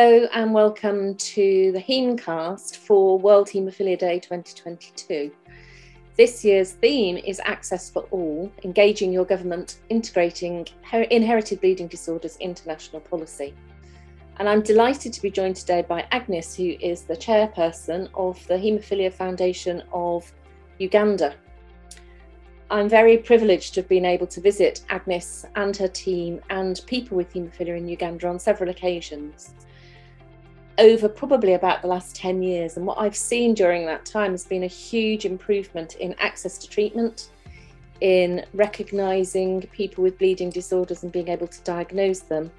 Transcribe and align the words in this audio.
Hello 0.00 0.28
and 0.32 0.54
welcome 0.54 1.16
to 1.16 1.72
the 1.72 1.80
Hemcast 1.80 2.76
for 2.76 3.18
World 3.18 3.48
Haemophilia 3.48 3.98
Day 3.98 4.20
2022. 4.20 5.32
This 6.16 6.44
year's 6.44 6.70
theme 6.70 7.16
is 7.16 7.40
Access 7.44 7.90
for 7.90 8.02
All, 8.12 8.52
engaging 8.62 9.12
your 9.12 9.24
government, 9.24 9.80
integrating 9.88 10.68
inherited 10.92 11.60
bleeding 11.60 11.88
disorders 11.88 12.36
into 12.36 12.68
national 12.68 13.00
policy. 13.00 13.52
And 14.36 14.48
I'm 14.48 14.62
delighted 14.62 15.12
to 15.14 15.20
be 15.20 15.32
joined 15.32 15.56
today 15.56 15.82
by 15.82 16.06
Agnes, 16.12 16.54
who 16.54 16.76
is 16.80 17.02
the 17.02 17.16
chairperson 17.16 18.08
of 18.14 18.46
the 18.46 18.54
Haemophilia 18.54 19.12
Foundation 19.12 19.82
of 19.92 20.32
Uganda. 20.78 21.34
I'm 22.70 22.88
very 22.88 23.18
privileged 23.18 23.74
to 23.74 23.80
have 23.80 23.88
been 23.88 24.04
able 24.04 24.28
to 24.28 24.40
visit 24.40 24.84
Agnes 24.90 25.44
and 25.56 25.76
her 25.76 25.88
team 25.88 26.40
and 26.50 26.80
people 26.86 27.16
with 27.16 27.32
haemophilia 27.32 27.76
in 27.76 27.88
Uganda 27.88 28.28
on 28.28 28.38
several 28.38 28.70
occasions 28.70 29.54
over 30.78 31.08
probably 31.08 31.54
about 31.54 31.82
the 31.82 31.88
last 31.88 32.14
10 32.16 32.42
years. 32.42 32.76
And 32.76 32.86
what 32.86 32.98
I've 32.98 33.16
seen 33.16 33.54
during 33.54 33.84
that 33.86 34.04
time 34.04 34.30
has 34.30 34.44
been 34.44 34.62
a 34.62 34.68
huge 34.68 35.24
improvement 35.24 35.96
in 35.96 36.14
access 36.18 36.56
to 36.58 36.68
treatment, 36.68 37.30
in 38.00 38.44
recognising 38.54 39.62
people 39.72 40.04
with 40.04 40.18
bleeding 40.18 40.50
disorders 40.50 41.02
and 41.02 41.10
being 41.10 41.28
able 41.28 41.48
to 41.48 41.60
diagnose 41.62 42.20
them, 42.20 42.50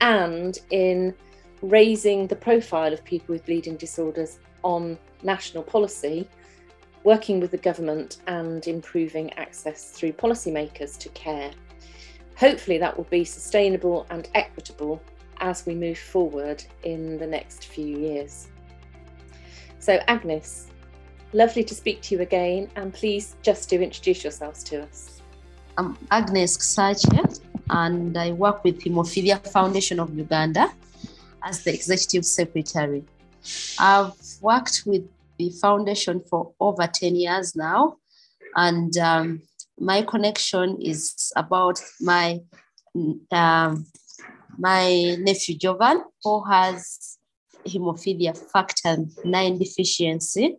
and 0.00 0.58
in 0.70 1.14
raising 1.60 2.26
the 2.26 2.36
profile 2.36 2.92
of 2.92 3.04
people 3.04 3.34
with 3.34 3.44
bleeding 3.44 3.76
disorders 3.76 4.38
on 4.64 4.98
national 5.22 5.62
policy 5.62 6.26
working 7.04 7.40
with 7.40 7.50
the 7.50 7.58
government 7.58 8.18
and 8.26 8.66
improving 8.66 9.32
access 9.34 9.90
through 9.90 10.12
policymakers 10.12 10.98
to 10.98 11.08
care. 11.10 11.50
Hopefully, 12.36 12.78
that 12.78 12.96
will 12.96 13.04
be 13.04 13.24
sustainable 13.24 14.06
and 14.10 14.28
equitable 14.34 15.02
as 15.40 15.66
we 15.66 15.74
move 15.74 15.98
forward 15.98 16.64
in 16.84 17.18
the 17.18 17.26
next 17.26 17.66
few 17.66 17.86
years. 17.98 18.48
So, 19.78 19.98
Agnes, 20.06 20.68
lovely 21.32 21.64
to 21.64 21.74
speak 21.74 22.02
to 22.02 22.14
you 22.14 22.20
again, 22.22 22.70
and 22.76 22.92
please 22.92 23.36
just 23.42 23.68
do 23.68 23.80
introduce 23.80 24.22
yourselves 24.22 24.62
to 24.64 24.82
us. 24.82 25.20
I'm 25.76 25.96
Agnes 26.10 26.56
Ksache, 26.56 27.40
and 27.70 28.16
I 28.16 28.32
work 28.32 28.64
with 28.64 28.80
Haemophilia 28.80 29.46
Foundation 29.48 29.98
of 29.98 30.16
Uganda 30.16 30.72
as 31.42 31.64
the 31.64 31.72
executive 31.72 32.24
secretary. 32.24 33.04
I've 33.78 34.12
worked 34.40 34.82
with 34.86 35.08
the 35.38 35.50
foundation 35.50 36.22
for 36.28 36.52
over 36.60 36.86
10 36.86 37.16
years 37.16 37.56
now. 37.56 37.96
And 38.54 38.96
um, 38.98 39.42
my 39.78 40.02
connection 40.02 40.78
is 40.80 41.32
about 41.36 41.80
my 42.00 42.40
um, 43.30 43.86
my 44.58 45.16
nephew 45.18 45.56
Jovan, 45.56 46.02
who 46.22 46.44
has 46.44 47.18
hemophilia 47.66 48.36
factor 48.36 48.96
9 49.24 49.58
deficiency. 49.58 50.56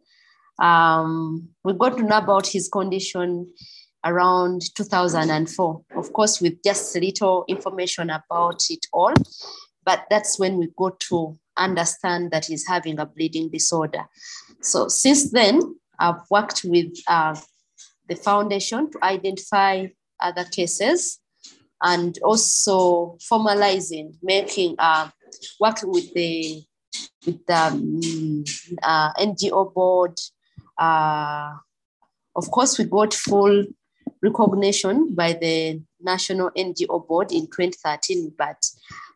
Um, 0.60 1.50
we 1.64 1.74
got 1.74 1.98
to 1.98 2.04
know 2.04 2.18
about 2.18 2.48
his 2.48 2.70
condition 2.70 3.52
around 4.06 4.62
2004, 4.76 5.82
of 5.96 6.14
course, 6.14 6.42
with 6.42 6.62
just 6.64 6.96
little 6.96 7.46
information 7.48 8.10
about 8.10 8.64
it 8.70 8.86
all. 8.92 9.14
But 9.86 10.06
that's 10.10 10.40
when 10.40 10.58
we 10.58 10.70
got 10.78 11.00
to 11.12 11.38
understand 11.58 12.32
that 12.32 12.46
he's 12.46 12.68
having 12.68 13.00
a 13.00 13.06
bleeding 13.06 13.50
disorder. 13.50 14.06
So 14.62 14.88
since 14.88 15.32
then, 15.32 15.76
I've 16.00 16.22
worked 16.30 16.64
with 16.64 16.94
uh, 17.08 17.36
the 18.08 18.16
foundation 18.16 18.92
to 18.92 19.04
identify 19.04 19.88
other 20.20 20.46
cases 20.46 21.20
and 21.84 22.18
also 22.24 23.18
formalizing, 23.32 24.16
making, 24.24 24.76
uh, 24.80 25.10
working 25.60 25.92
with 25.92 26.14
the 26.14 26.64
with 27.26 27.46
the 27.46 27.56
um, 27.56 28.44
uh, 28.82 29.14
NGO 29.14 29.74
board. 29.74 30.20
Uh, 30.78 31.54
of 32.36 32.50
course, 32.50 32.78
we 32.78 32.86
got 32.86 33.14
full 33.14 33.66
recognition 34.22 35.14
by 35.14 35.34
the 35.34 35.82
National 36.02 36.50
NGO 36.52 37.06
board 37.08 37.32
in 37.32 37.46
2013, 37.48 38.34
but 38.38 38.58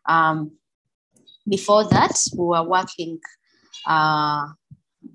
um, 0.06 0.52
before 1.48 1.84
that, 1.88 2.22
we 2.36 2.44
were 2.44 2.62
working 2.62 3.18
uh, 3.86 4.48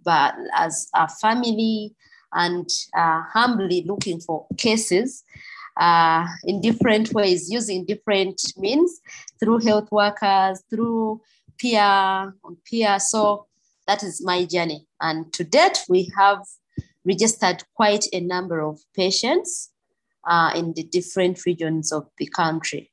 but 0.03 0.35
as 0.55 0.89
a 0.95 1.07
family 1.07 1.93
and 2.33 2.67
uh, 2.97 3.21
humbly 3.33 3.83
looking 3.85 4.19
for 4.19 4.47
cases 4.57 5.23
uh, 5.77 6.25
in 6.45 6.61
different 6.61 7.13
ways, 7.13 7.49
using 7.49 7.85
different 7.85 8.41
means 8.57 8.99
through 9.39 9.59
health 9.59 9.91
workers, 9.91 10.63
through 10.69 11.21
peer 11.57 11.81
on 11.81 12.57
peer. 12.65 12.99
So 12.99 13.47
that 13.87 14.03
is 14.03 14.23
my 14.23 14.45
journey. 14.45 14.87
And 15.01 15.31
to 15.33 15.43
date, 15.43 15.83
we 15.89 16.11
have 16.17 16.43
registered 17.05 17.63
quite 17.75 18.05
a 18.13 18.19
number 18.19 18.61
of 18.61 18.79
patients 18.95 19.71
uh, 20.25 20.51
in 20.55 20.73
the 20.73 20.83
different 20.83 21.45
regions 21.45 21.91
of 21.91 22.07
the 22.17 22.27
country. 22.27 22.91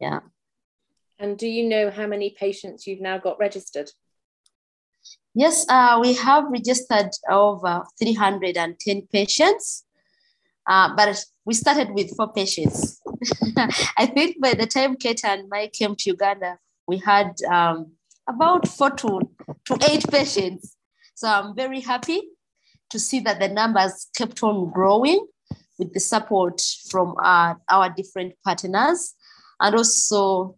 Yeah. 0.00 0.20
And 1.18 1.38
do 1.38 1.46
you 1.46 1.68
know 1.68 1.90
how 1.90 2.06
many 2.06 2.30
patients 2.30 2.86
you've 2.86 3.00
now 3.00 3.18
got 3.18 3.38
registered? 3.38 3.90
Yes, 5.34 5.66
uh, 5.68 5.98
we 6.00 6.14
have 6.14 6.44
registered 6.50 7.10
over 7.30 7.84
310 7.98 9.02
patients, 9.12 9.84
uh, 10.66 10.94
but 10.96 11.22
we 11.46 11.54
started 11.54 11.90
with 11.92 12.14
four 12.16 12.32
patients. 12.32 13.00
I 13.96 14.06
think 14.06 14.40
by 14.40 14.54
the 14.54 14.66
time 14.66 14.96
Kate 14.96 15.24
and 15.24 15.48
Mike 15.48 15.72
came 15.72 15.94
to 15.94 16.10
Uganda, 16.10 16.58
we 16.88 16.98
had 16.98 17.32
um, 17.48 17.92
about 18.28 18.68
four 18.68 18.90
to, 18.90 19.20
to 19.66 19.78
eight 19.88 20.04
patients. 20.10 20.76
So 21.14 21.28
I'm 21.28 21.54
very 21.54 21.80
happy 21.80 22.20
to 22.90 22.98
see 22.98 23.20
that 23.20 23.38
the 23.38 23.48
numbers 23.48 24.08
kept 24.16 24.42
on 24.42 24.70
growing 24.72 25.24
with 25.78 25.94
the 25.94 26.00
support 26.00 26.60
from 26.90 27.14
uh, 27.22 27.54
our 27.70 27.90
different 27.90 28.34
partners 28.44 29.14
and 29.60 29.74
also 29.74 30.56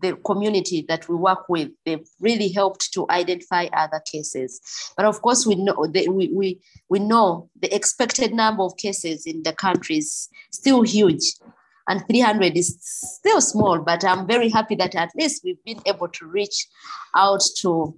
the 0.00 0.16
community 0.24 0.84
that 0.88 1.08
we 1.08 1.14
work 1.14 1.48
with, 1.48 1.70
they've 1.84 2.06
really 2.20 2.48
helped 2.48 2.92
to 2.92 3.06
identify 3.10 3.66
other 3.72 4.00
cases. 4.10 4.60
But 4.96 5.06
of 5.06 5.20
course, 5.22 5.46
we 5.46 5.56
know 5.56 5.86
that 5.86 6.08
we, 6.08 6.28
we, 6.28 6.60
we 6.88 6.98
know 6.98 7.50
the 7.60 7.74
expected 7.74 8.32
number 8.32 8.62
of 8.62 8.76
cases 8.76 9.26
in 9.26 9.42
the 9.42 9.52
country 9.52 9.98
is 9.98 10.28
still 10.50 10.82
huge. 10.82 11.34
And 11.88 12.04
300 12.08 12.56
is 12.56 12.76
still 12.80 13.40
small, 13.40 13.80
but 13.80 14.04
I'm 14.04 14.26
very 14.26 14.48
happy 14.48 14.76
that 14.76 14.94
at 14.94 15.10
least 15.16 15.42
we've 15.42 15.62
been 15.64 15.80
able 15.86 16.08
to 16.08 16.26
reach 16.26 16.68
out 17.16 17.42
to 17.62 17.96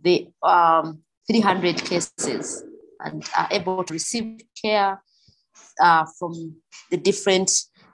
the 0.00 0.28
um, 0.42 1.02
300 1.28 1.84
cases 1.84 2.62
and 3.00 3.28
are 3.36 3.48
able 3.50 3.82
to 3.82 3.92
receive 3.92 4.42
care 4.60 5.02
uh, 5.80 6.04
from 6.18 6.56
the 6.90 6.96
different 6.96 7.50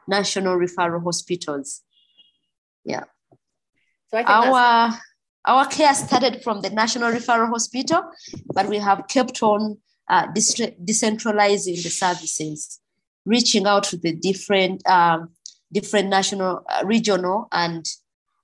national 0.07 0.59
referral 0.59 1.03
hospitals. 1.03 1.83
Yeah. 2.85 3.05
So 4.11 4.19
our 4.19 4.99
our 5.45 5.67
care 5.67 5.95
started 5.95 6.43
from 6.43 6.61
the 6.61 6.71
National 6.71 7.13
Referral 7.13 7.49
Hospital, 7.49 8.03
but 8.55 8.69
we 8.69 8.79
have 8.79 9.07
kept 9.09 9.43
on 9.43 9.79
uh, 10.09 10.27
decentralizing 10.29 11.83
the 11.83 11.91
services, 11.91 12.81
reaching 13.25 13.67
out 13.67 13.85
to 13.85 13.97
the 13.97 14.13
different 14.13 14.87
um, 14.89 15.31
different 15.73 16.09
national, 16.09 16.65
uh, 16.69 16.83
regional, 16.85 17.49
and 17.53 17.87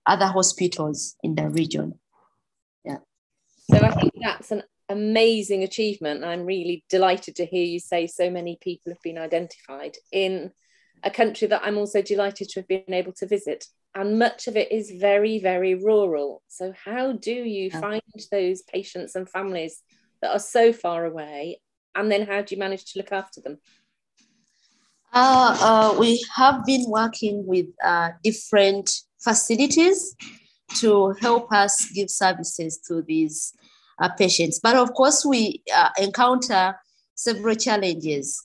other 0.06 0.26
hospitals 0.26 1.16
in 1.22 1.34
the 1.34 1.48
region. 1.48 1.98
Yeah. 2.84 2.98
So 3.70 3.78
I 3.78 3.90
think 3.90 4.12
that's 4.20 4.50
an 4.50 4.62
amazing 4.90 5.62
achievement. 5.62 6.24
I'm 6.24 6.44
really 6.44 6.84
delighted 6.90 7.36
to 7.36 7.46
hear 7.46 7.64
you 7.64 7.80
say 7.80 8.06
so 8.06 8.30
many 8.30 8.58
people 8.60 8.92
have 8.92 9.02
been 9.02 9.18
identified 9.18 9.96
in 10.12 10.52
a 11.02 11.10
country 11.10 11.48
that 11.48 11.62
I'm 11.64 11.78
also 11.78 12.02
delighted 12.02 12.50
to 12.50 12.60
have 12.60 12.68
been 12.68 12.84
able 12.92 13.12
to 13.12 13.26
visit 13.26 13.66
and 13.94 14.18
much 14.18 14.48
of 14.48 14.56
it 14.56 14.72
is 14.72 14.90
very 14.90 15.38
very 15.38 15.74
rural. 15.74 16.42
So 16.48 16.72
how 16.84 17.12
do 17.12 17.32
you 17.32 17.70
find 17.70 18.02
those 18.30 18.62
patients 18.62 19.14
and 19.14 19.28
families 19.28 19.82
that 20.20 20.32
are 20.32 20.40
so 20.40 20.72
far 20.72 21.04
away? 21.04 21.60
And 21.94 22.10
then 22.10 22.26
how 22.26 22.42
do 22.42 22.54
you 22.54 22.58
manage 22.58 22.92
to 22.92 22.98
look 22.98 23.12
after 23.12 23.40
them? 23.40 23.58
Uh, 25.12 25.56
uh, 25.60 25.96
we 25.98 26.24
have 26.34 26.64
been 26.64 26.84
working 26.88 27.46
with 27.46 27.66
uh, 27.84 28.10
different 28.24 28.90
facilities 29.22 30.16
to 30.74 31.14
help 31.20 31.52
us 31.52 31.88
give 31.90 32.10
services 32.10 32.80
to 32.88 33.02
these 33.02 33.52
uh, 34.00 34.08
patients. 34.08 34.58
But 34.60 34.74
of 34.74 34.92
course 34.94 35.24
we 35.24 35.62
uh, 35.74 35.90
encounter 35.98 36.74
several 37.14 37.54
challenges 37.54 38.44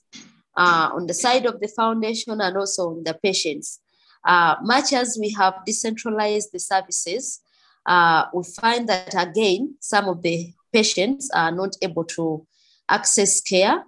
uh, 0.55 0.89
on 0.93 1.07
the 1.07 1.13
side 1.13 1.47
of 1.47 1.59
the 1.59 1.67
foundation 1.69 2.39
and 2.39 2.55
also 2.55 2.89
on 2.89 3.03
the 3.03 3.15
patients 3.15 3.79
uh, 4.25 4.55
much 4.61 4.93
as 4.93 5.17
we 5.19 5.31
have 5.31 5.55
decentralized 5.65 6.49
the 6.51 6.59
services, 6.59 7.41
uh, 7.85 8.25
we 8.33 8.43
find 8.43 8.87
that 8.89 9.13
again, 9.17 9.75
some 9.79 10.07
of 10.07 10.21
the 10.21 10.53
patients 10.73 11.29
are 11.33 11.51
not 11.51 11.75
able 11.81 12.03
to 12.03 12.45
access 12.89 13.41
care. 13.41 13.83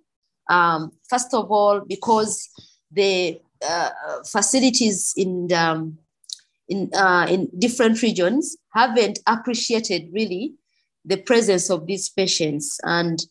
Um, 0.50 0.92
first 1.10 1.34
of 1.34 1.52
all, 1.52 1.82
because 1.82 2.50
the 2.92 3.40
uh, 3.68 3.90
facilities 4.26 5.14
in 5.16 5.52
um, 5.54 5.98
in, 6.68 6.90
uh, 6.96 7.28
in 7.30 7.50
different 7.60 8.02
regions 8.02 8.58
haven't 8.74 9.20
appreciated 9.28 10.10
really 10.14 10.54
the 11.04 11.18
presence 11.18 11.70
of 11.70 11.86
these 11.86 12.10
patients. 12.10 12.80
And 12.84 13.24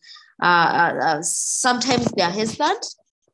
uh 0.42 1.20
sometimes 1.20 2.06
they 2.12 2.22
are 2.22 2.30
hesitant 2.30 2.86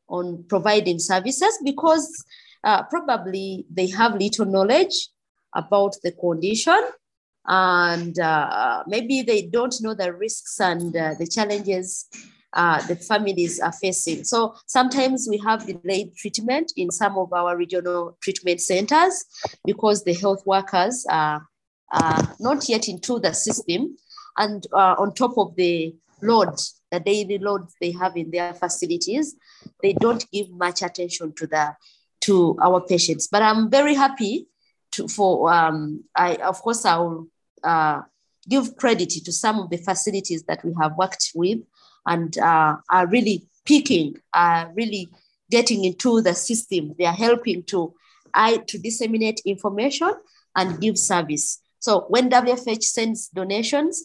on 0.08 0.44
providing 0.48 0.98
services 0.98 1.58
because 1.64 2.24
uh, 2.66 2.82
probably 2.90 3.64
they 3.70 3.86
have 3.86 4.20
little 4.20 4.44
knowledge 4.44 5.08
about 5.54 5.94
the 6.02 6.12
condition 6.12 6.78
and 7.46 8.18
uh, 8.18 8.82
maybe 8.88 9.22
they 9.22 9.42
don't 9.42 9.76
know 9.80 9.94
the 9.94 10.12
risks 10.12 10.60
and 10.60 10.94
uh, 10.96 11.14
the 11.18 11.26
challenges 11.26 12.08
uh, 12.52 12.84
the 12.86 12.96
families 12.96 13.60
are 13.60 13.72
facing. 13.72 14.24
So 14.24 14.54
sometimes 14.66 15.28
we 15.30 15.38
have 15.38 15.66
delayed 15.66 16.16
treatment 16.16 16.72
in 16.76 16.90
some 16.90 17.18
of 17.18 17.32
our 17.32 17.56
regional 17.56 18.16
treatment 18.22 18.60
centers 18.60 19.24
because 19.64 20.04
the 20.04 20.14
health 20.14 20.42
workers 20.46 21.04
are, 21.10 21.46
are 21.92 22.36
not 22.40 22.68
yet 22.68 22.88
into 22.88 23.20
the 23.20 23.34
system. 23.34 23.96
And 24.38 24.66
uh, 24.72 24.96
on 24.98 25.12
top 25.12 25.36
of 25.36 25.54
the 25.56 25.94
load, 26.22 26.58
the 26.90 27.00
daily 27.00 27.38
load 27.38 27.68
they 27.80 27.92
have 27.92 28.16
in 28.16 28.30
their 28.30 28.54
facilities, 28.54 29.36
they 29.82 29.92
don't 29.92 30.24
give 30.32 30.50
much 30.50 30.82
attention 30.82 31.34
to 31.34 31.46
the 31.46 31.76
to 32.26 32.56
our 32.62 32.80
patients. 32.80 33.28
But 33.28 33.42
I'm 33.42 33.70
very 33.70 33.94
happy 33.94 34.46
to, 34.92 35.08
for 35.08 35.52
um, 35.52 36.04
I 36.14 36.36
of 36.36 36.60
course 36.62 36.84
I 36.84 36.98
will 36.98 37.28
uh, 37.62 38.02
give 38.48 38.76
credit 38.76 39.10
to 39.10 39.32
some 39.32 39.58
of 39.58 39.70
the 39.70 39.76
facilities 39.78 40.42
that 40.44 40.64
we 40.64 40.72
have 40.80 40.96
worked 40.96 41.32
with 41.34 41.58
and 42.06 42.36
uh, 42.38 42.76
are 42.90 43.06
really 43.06 43.46
picking, 43.64 44.16
are 44.32 44.70
really 44.74 45.08
getting 45.50 45.84
into 45.84 46.20
the 46.22 46.34
system. 46.34 46.94
They 46.98 47.04
are 47.04 47.12
helping 47.12 47.64
to, 47.64 47.94
I, 48.32 48.58
to 48.58 48.78
disseminate 48.78 49.40
information 49.44 50.12
and 50.54 50.80
give 50.80 50.98
service. 50.98 51.60
So 51.78 52.06
when 52.08 52.30
WFH 52.30 52.82
sends 52.82 53.28
donations, 53.28 54.04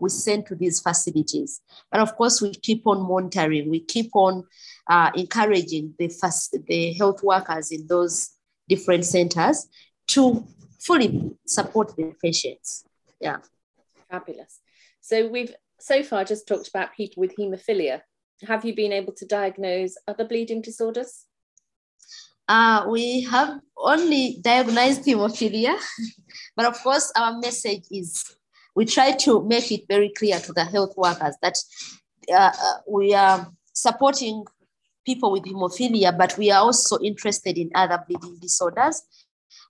we 0.00 0.10
send 0.10 0.46
to 0.46 0.54
these 0.54 0.80
facilities. 0.80 1.60
But 1.90 2.00
of 2.00 2.16
course, 2.16 2.42
we 2.42 2.52
keep 2.54 2.86
on 2.86 3.06
monitoring, 3.06 3.70
we 3.70 3.80
keep 3.80 4.10
on 4.14 4.44
uh, 4.88 5.10
encouraging 5.14 5.94
the, 5.98 6.08
fast, 6.08 6.56
the 6.66 6.92
health 6.94 7.22
workers 7.22 7.70
in 7.70 7.86
those 7.86 8.30
different 8.68 9.04
centers 9.04 9.66
to 10.08 10.46
fully 10.80 11.30
support 11.46 11.96
the 11.96 12.12
patients. 12.22 12.84
Yeah. 13.20 13.38
Fabulous. 14.10 14.60
So 15.00 15.28
we've 15.28 15.54
so 15.80 16.02
far 16.02 16.24
just 16.24 16.46
talked 16.48 16.68
about 16.68 16.94
people 16.96 17.20
with 17.20 17.36
haemophilia. 17.36 18.02
Have 18.46 18.64
you 18.64 18.74
been 18.74 18.92
able 18.92 19.12
to 19.14 19.26
diagnose 19.26 19.96
other 20.08 20.24
bleeding 20.24 20.62
disorders? 20.62 21.26
Uh, 22.48 22.86
we 22.88 23.22
have 23.22 23.60
only 23.76 24.38
diagnosed 24.42 25.04
hemophilia, 25.04 25.76
but 26.56 26.66
of 26.66 26.78
course, 26.82 27.10
our 27.16 27.38
message 27.38 27.84
is 27.90 28.36
we 28.74 28.84
try 28.84 29.12
to 29.12 29.42
make 29.44 29.70
it 29.72 29.84
very 29.88 30.10
clear 30.10 30.38
to 30.40 30.52
the 30.52 30.64
health 30.64 30.94
workers 30.96 31.36
that 31.40 31.56
uh, 32.30 32.52
uh 32.58 32.76
we 32.88 33.14
are 33.14 33.46
supporting 33.72 34.44
people 35.04 35.32
with 35.32 35.44
hemophilia, 35.44 36.16
but 36.16 36.36
we 36.38 36.50
are 36.50 36.62
also 36.62 36.98
interested 37.00 37.58
in 37.58 37.70
other 37.74 38.02
bleeding 38.06 38.38
disorders. 38.40 39.02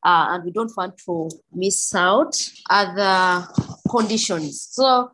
Uh, 0.03 0.27
and 0.31 0.45
we 0.45 0.51
don't 0.51 0.73
want 0.77 0.97
to 0.99 1.31
miss 1.53 1.95
out 1.95 2.37
other 2.69 3.47
conditions. 3.91 4.69
So 4.71 5.11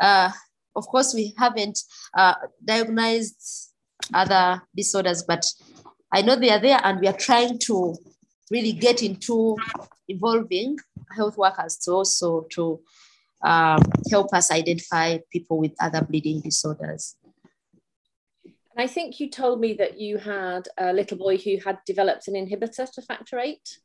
uh, 0.00 0.30
of 0.74 0.86
course, 0.86 1.14
we 1.14 1.34
haven't 1.36 1.78
uh, 2.16 2.34
diagnosed 2.64 3.72
other 4.14 4.62
disorders, 4.74 5.22
but 5.22 5.44
I 6.12 6.22
know 6.22 6.36
they 6.36 6.50
are 6.50 6.60
there, 6.60 6.80
and 6.82 7.00
we 7.00 7.06
are 7.06 7.16
trying 7.16 7.58
to 7.60 7.94
really 8.50 8.72
get 8.72 9.02
into 9.02 9.56
involving 10.08 10.78
health 11.14 11.36
workers 11.36 11.76
to 11.84 11.92
also 11.92 12.46
to 12.52 12.80
um, 13.42 13.80
help 14.10 14.32
us 14.34 14.50
identify 14.50 15.18
people 15.32 15.58
with 15.58 15.72
other 15.80 16.02
bleeding 16.02 16.40
disorders. 16.40 17.16
And 18.76 18.84
I 18.84 18.86
think 18.86 19.18
you 19.20 19.28
told 19.28 19.60
me 19.60 19.74
that 19.74 20.00
you 20.00 20.18
had 20.18 20.68
a 20.78 20.92
little 20.92 21.18
boy 21.18 21.36
who 21.36 21.58
had 21.64 21.78
developed 21.86 22.28
an 22.28 22.34
inhibitor 22.34 22.90
to 22.92 23.02
factor 23.02 23.38
eight. 23.38 23.78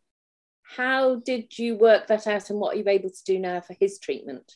How 0.77 1.15
did 1.15 1.57
you 1.57 1.75
work 1.75 2.07
that 2.07 2.27
out, 2.27 2.49
and 2.49 2.59
what 2.59 2.75
are 2.75 2.79
you 2.79 2.87
able 2.87 3.09
to 3.09 3.23
do 3.25 3.39
now 3.39 3.61
for 3.61 3.75
his 3.79 3.99
treatment? 3.99 4.55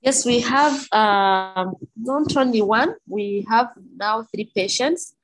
Yes, 0.00 0.26
we 0.26 0.40
have 0.40 0.86
um, 0.92 1.74
not 1.96 2.36
only 2.36 2.60
one, 2.60 2.94
we 3.08 3.46
have 3.48 3.70
now 3.96 4.22
three 4.22 4.52
patients 4.54 5.14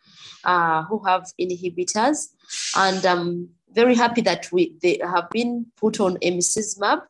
uh, 0.45 0.85
who 0.85 1.05
have 1.05 1.31
inhibitors. 1.39 2.29
And 2.75 3.05
I'm 3.05 3.51
very 3.73 3.95
happy 3.95 4.23
that 4.23 4.51
we 4.51 4.77
they 4.83 4.99
have 5.03 5.29
been 5.31 5.67
put 5.77 6.01
on 6.01 6.17
emicizumab. 6.17 7.03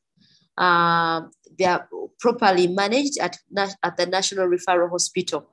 Uh, 0.59 1.23
they 1.61 1.67
are 1.67 1.87
properly 2.19 2.67
managed 2.67 3.19
at, 3.19 3.37
at 3.83 3.97
the 3.99 4.07
National 4.07 4.49
Referral 4.49 4.91
Hospital. 4.91 5.51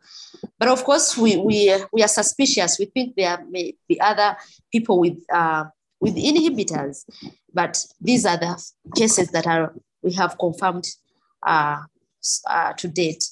But 0.57 0.69
of 0.69 0.83
course, 0.83 1.17
we, 1.17 1.35
we, 1.35 1.75
we 1.91 2.01
are 2.01 2.07
suspicious. 2.07 2.79
We 2.79 2.85
think 2.85 3.15
there 3.15 3.43
may 3.49 3.75
be 3.89 3.99
other 3.99 4.37
people 4.71 4.99
with, 4.99 5.19
uh, 5.31 5.65
with 5.99 6.15
inhibitors, 6.15 7.03
but 7.53 7.83
these 7.99 8.25
are 8.25 8.37
the 8.37 8.53
cases 8.95 9.29
that 9.31 9.45
are 9.45 9.73
we 10.01 10.13
have 10.13 10.37
confirmed 10.37 10.87
uh, 11.45 11.81
uh, 12.49 12.73
to 12.73 12.87
date, 12.87 13.25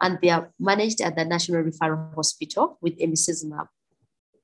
and 0.00 0.18
they 0.22 0.30
are 0.30 0.48
managed 0.58 1.00
at 1.02 1.16
the 1.16 1.24
National 1.24 1.62
Referral 1.62 2.14
Hospital 2.14 2.78
with 2.80 2.98
emicizumab. 2.98 3.68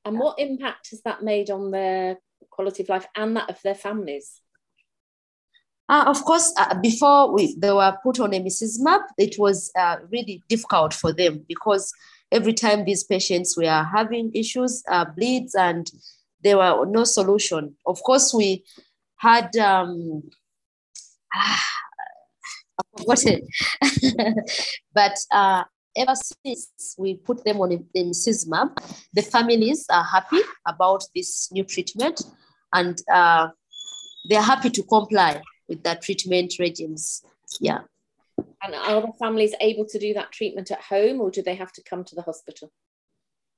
And 0.05 0.19
what 0.19 0.38
impact 0.38 0.91
has 0.91 1.00
that 1.03 1.23
made 1.23 1.49
on 1.50 1.71
their 1.71 2.19
quality 2.50 2.83
of 2.83 2.88
life 2.88 3.06
and 3.17 3.37
that 3.37 3.49
of 3.49 3.62
their 3.62 3.75
families? 3.75 4.41
Uh, 5.91 6.05
of 6.07 6.25
course, 6.25 6.55
uh, 6.57 6.73
before 6.81 7.33
we, 7.35 7.57
they 7.59 7.73
were 7.73 7.99
put 8.05 8.21
on 8.21 8.31
emicizumab, 8.31 9.01
it 9.19 9.35
was 9.41 9.73
uh, 9.77 9.97
really 10.13 10.41
difficult 10.49 10.95
for 10.95 11.13
them 11.13 11.45
because 11.49 11.93
every 12.31 12.53
time 12.55 12.85
these 12.85 13.03
patients 13.03 13.57
were 13.57 13.85
having 13.93 14.31
issues, 14.33 14.85
uh, 14.89 15.05
bleeds, 15.05 15.53
and 15.57 15.91
there 16.45 16.59
were 16.59 16.87
no 16.87 17.03
solution. 17.03 17.75
Of 17.85 18.01
course, 18.05 18.33
we 18.33 18.63
had 19.17 19.57
um, 19.57 20.23
ah, 21.35 21.63
it. 23.09 23.45
but 24.95 25.17
uh, 25.33 25.65
ever 25.97 26.15
since 26.15 26.95
we 26.99 27.17
put 27.17 27.45
them 27.45 27.61
on 27.61 27.85
emicizumab, 27.97 28.79
the 29.12 29.23
families 29.23 29.87
are 29.91 30.05
happy 30.05 30.41
about 30.69 31.03
this 31.17 31.50
new 31.50 31.64
treatment 31.64 32.23
and 32.73 33.03
uh, 33.12 33.49
they're 34.29 34.41
happy 34.41 34.71
to 34.71 34.85
comply 34.85 35.43
with 35.71 35.83
the 35.83 35.99
treatment 36.03 36.55
regimes. 36.59 37.23
Yeah. 37.61 37.81
And 38.62 38.75
are 38.75 39.00
the 39.00 39.12
families 39.19 39.55
able 39.61 39.87
to 39.87 39.99
do 39.99 40.12
that 40.15 40.33
treatment 40.33 40.71
at 40.71 40.83
home 40.83 41.21
or 41.23 41.31
do 41.31 41.43
they 41.43 41.55
have 41.55 41.73
to 41.73 41.83
come 41.83 42.05
to 42.05 42.15
the 42.15 42.23
hospital? 42.23 42.71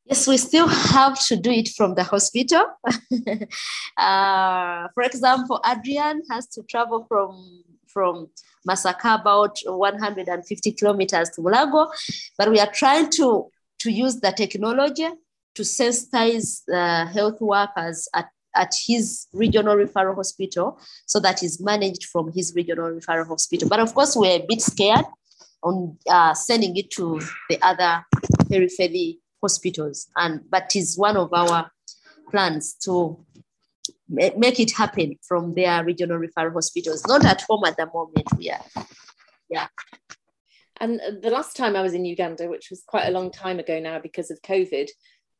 Yes, 0.04 0.26
we 0.26 0.36
still 0.36 0.68
have 0.68 1.18
to 1.26 1.36
do 1.36 1.50
it 1.50 1.68
from 1.76 1.94
the 1.94 2.04
hospital. 2.04 2.66
uh, 3.96 4.88
for 4.94 5.02
example, 5.02 5.60
Adrian 5.64 6.22
has 6.30 6.46
to 6.48 6.62
travel 6.64 7.06
from 7.08 7.64
from 7.92 8.28
Masaka, 8.68 9.20
about 9.20 9.58
150 9.64 10.72
kilometers 10.72 11.28
to 11.30 11.42
Mulago. 11.42 11.88
But 12.38 12.50
we 12.50 12.58
are 12.58 12.70
trying 12.72 13.10
to, 13.10 13.50
to 13.80 13.90
use 13.90 14.16
the 14.20 14.32
technology 14.32 15.08
to 15.54 15.62
sensitize 15.62 16.62
uh, 16.72 17.06
health 17.06 17.40
workers 17.40 18.08
at, 18.14 18.28
at 18.54 18.74
his 18.86 19.26
regional 19.32 19.76
referral 19.76 20.14
hospital 20.14 20.78
so 21.06 21.18
that 21.20 21.42
is 21.42 21.60
managed 21.60 22.06
from 22.06 22.30
his 22.32 22.52
regional 22.54 22.90
referral 22.90 23.26
hospital. 23.26 23.68
But 23.68 23.80
of 23.80 23.94
course, 23.94 24.14
we're 24.16 24.40
a 24.40 24.46
bit 24.48 24.60
scared 24.60 25.04
on 25.62 25.96
uh, 26.08 26.34
sending 26.34 26.76
it 26.76 26.90
to 26.92 27.20
the 27.48 27.58
other 27.62 28.04
periphery 28.48 29.20
hospitals. 29.40 30.08
And 30.16 30.40
but 30.50 30.74
is 30.76 30.98
one 30.98 31.16
of 31.16 31.32
our 31.32 31.70
plans 32.30 32.74
to 32.84 33.24
make 34.08 34.60
it 34.60 34.72
happen 34.72 35.16
from 35.22 35.54
their 35.54 35.84
regional 35.84 36.18
referral 36.18 36.54
hospitals. 36.54 37.06
Not 37.06 37.24
at 37.24 37.42
home 37.42 37.64
at 37.64 37.76
the 37.76 37.86
moment. 37.92 38.28
Yeah, 38.38 38.62
yeah. 39.48 39.68
And 40.80 41.00
the 41.20 41.30
last 41.30 41.56
time 41.56 41.76
I 41.76 41.82
was 41.82 41.94
in 41.94 42.04
Uganda, 42.04 42.48
which 42.48 42.68
was 42.70 42.82
quite 42.86 43.06
a 43.06 43.12
long 43.12 43.30
time 43.30 43.58
ago 43.58 43.78
now 43.78 44.00
because 44.00 44.30
of 44.30 44.42
COVID, 44.42 44.88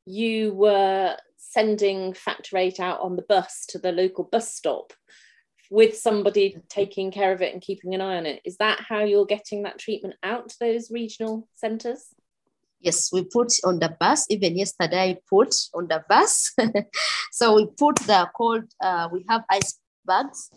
you 0.07 0.55
were 0.55 1.17
sending 1.51 2.15
Factor 2.15 2.57
8 2.57 2.81
out 2.81 3.01
on 3.01 3.17
the 3.17 3.23
bus 3.23 3.67
to 3.67 3.79
the 3.79 3.93
local 3.93 4.25
bus 4.25 4.55
stop 4.55 4.93
with 5.71 5.97
somebody 5.97 6.57
taking 6.69 7.11
care 7.11 7.33
of 7.33 7.43
it 7.43 7.53
and 7.53 7.63
keeping 7.63 7.95
an 7.95 8.01
eye 8.01 8.17
on 8.17 8.27
it. 8.27 8.41
Is 8.45 8.57
that 8.59 8.81
how 8.81 9.01
you're 9.01 9.27
getting 9.27 9.63
that 9.63 9.79
treatment 9.79 10.15
out 10.23 10.51
to 10.51 10.57
those 10.61 10.91
regional 10.91 11.49
centres? 11.55 12.09
Yes, 12.81 13.13
we 13.13 13.25
put 13.25 13.53
on 13.65 13.79
the 13.79 13.97
bus. 13.99 14.27
Even 14.29 14.57
yesterday, 14.57 15.11
I 15.11 15.19
put 15.29 15.55
on 15.75 15.89
the 15.89 16.05
bus. 16.09 16.53
so 17.33 17.55
we 17.55 17.67
put 17.67 17.97
the 17.97 18.29
cold, 18.37 18.65
uh, 18.81 19.09
we 19.13 19.25
have 19.29 19.45
ice 19.51 19.79
bags, 20.05 20.51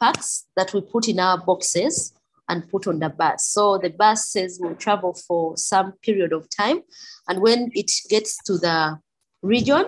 packs 0.00 0.46
that 0.56 0.72
we 0.72 0.80
put 0.80 1.08
in 1.08 1.20
our 1.20 1.38
boxes 1.38 2.14
and 2.48 2.68
put 2.70 2.86
on 2.86 2.98
the 2.98 3.08
bus. 3.08 3.46
So 3.48 3.78
the 3.78 3.90
bus 3.90 4.28
says 4.28 4.58
we'll 4.60 4.74
travel 4.76 5.14
for 5.14 5.56
some 5.56 5.92
period 6.02 6.32
of 6.32 6.48
time. 6.48 6.82
And 7.28 7.40
when 7.40 7.70
it 7.74 7.90
gets 8.08 8.42
to 8.44 8.58
the 8.58 8.98
region, 9.42 9.84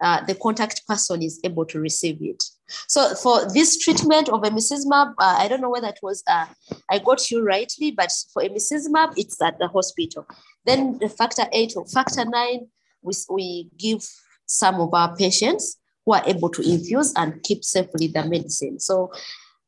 uh, 0.00 0.24
the 0.24 0.34
contact 0.34 0.86
person 0.86 1.22
is 1.22 1.40
able 1.44 1.64
to 1.66 1.78
receive 1.78 2.18
it. 2.20 2.42
So 2.88 3.14
for 3.14 3.50
this 3.52 3.78
treatment 3.78 4.28
of 4.28 4.42
emicizumab, 4.42 5.10
uh, 5.18 5.36
I 5.38 5.48
don't 5.48 5.60
know 5.60 5.70
whether 5.70 5.88
it 5.88 5.98
was, 6.02 6.22
uh, 6.26 6.46
I 6.90 6.98
got 6.98 7.30
you 7.30 7.44
rightly, 7.44 7.90
but 7.90 8.10
for 8.32 8.42
emicizumab, 8.42 9.14
it's 9.16 9.40
at 9.42 9.58
the 9.58 9.68
hospital. 9.68 10.26
Then 10.64 10.98
the 10.98 11.08
factor 11.08 11.44
eight 11.52 11.74
or 11.76 11.86
factor 11.86 12.24
nine, 12.24 12.68
we, 13.02 13.12
we 13.28 13.70
give 13.76 14.06
some 14.46 14.80
of 14.80 14.94
our 14.94 15.14
patients 15.16 15.76
who 16.06 16.14
are 16.14 16.22
able 16.26 16.48
to 16.50 16.62
infuse 16.62 17.12
and 17.16 17.42
keep 17.42 17.64
safely 17.64 18.08
the 18.08 18.24
medicine. 18.24 18.80
So 18.80 19.12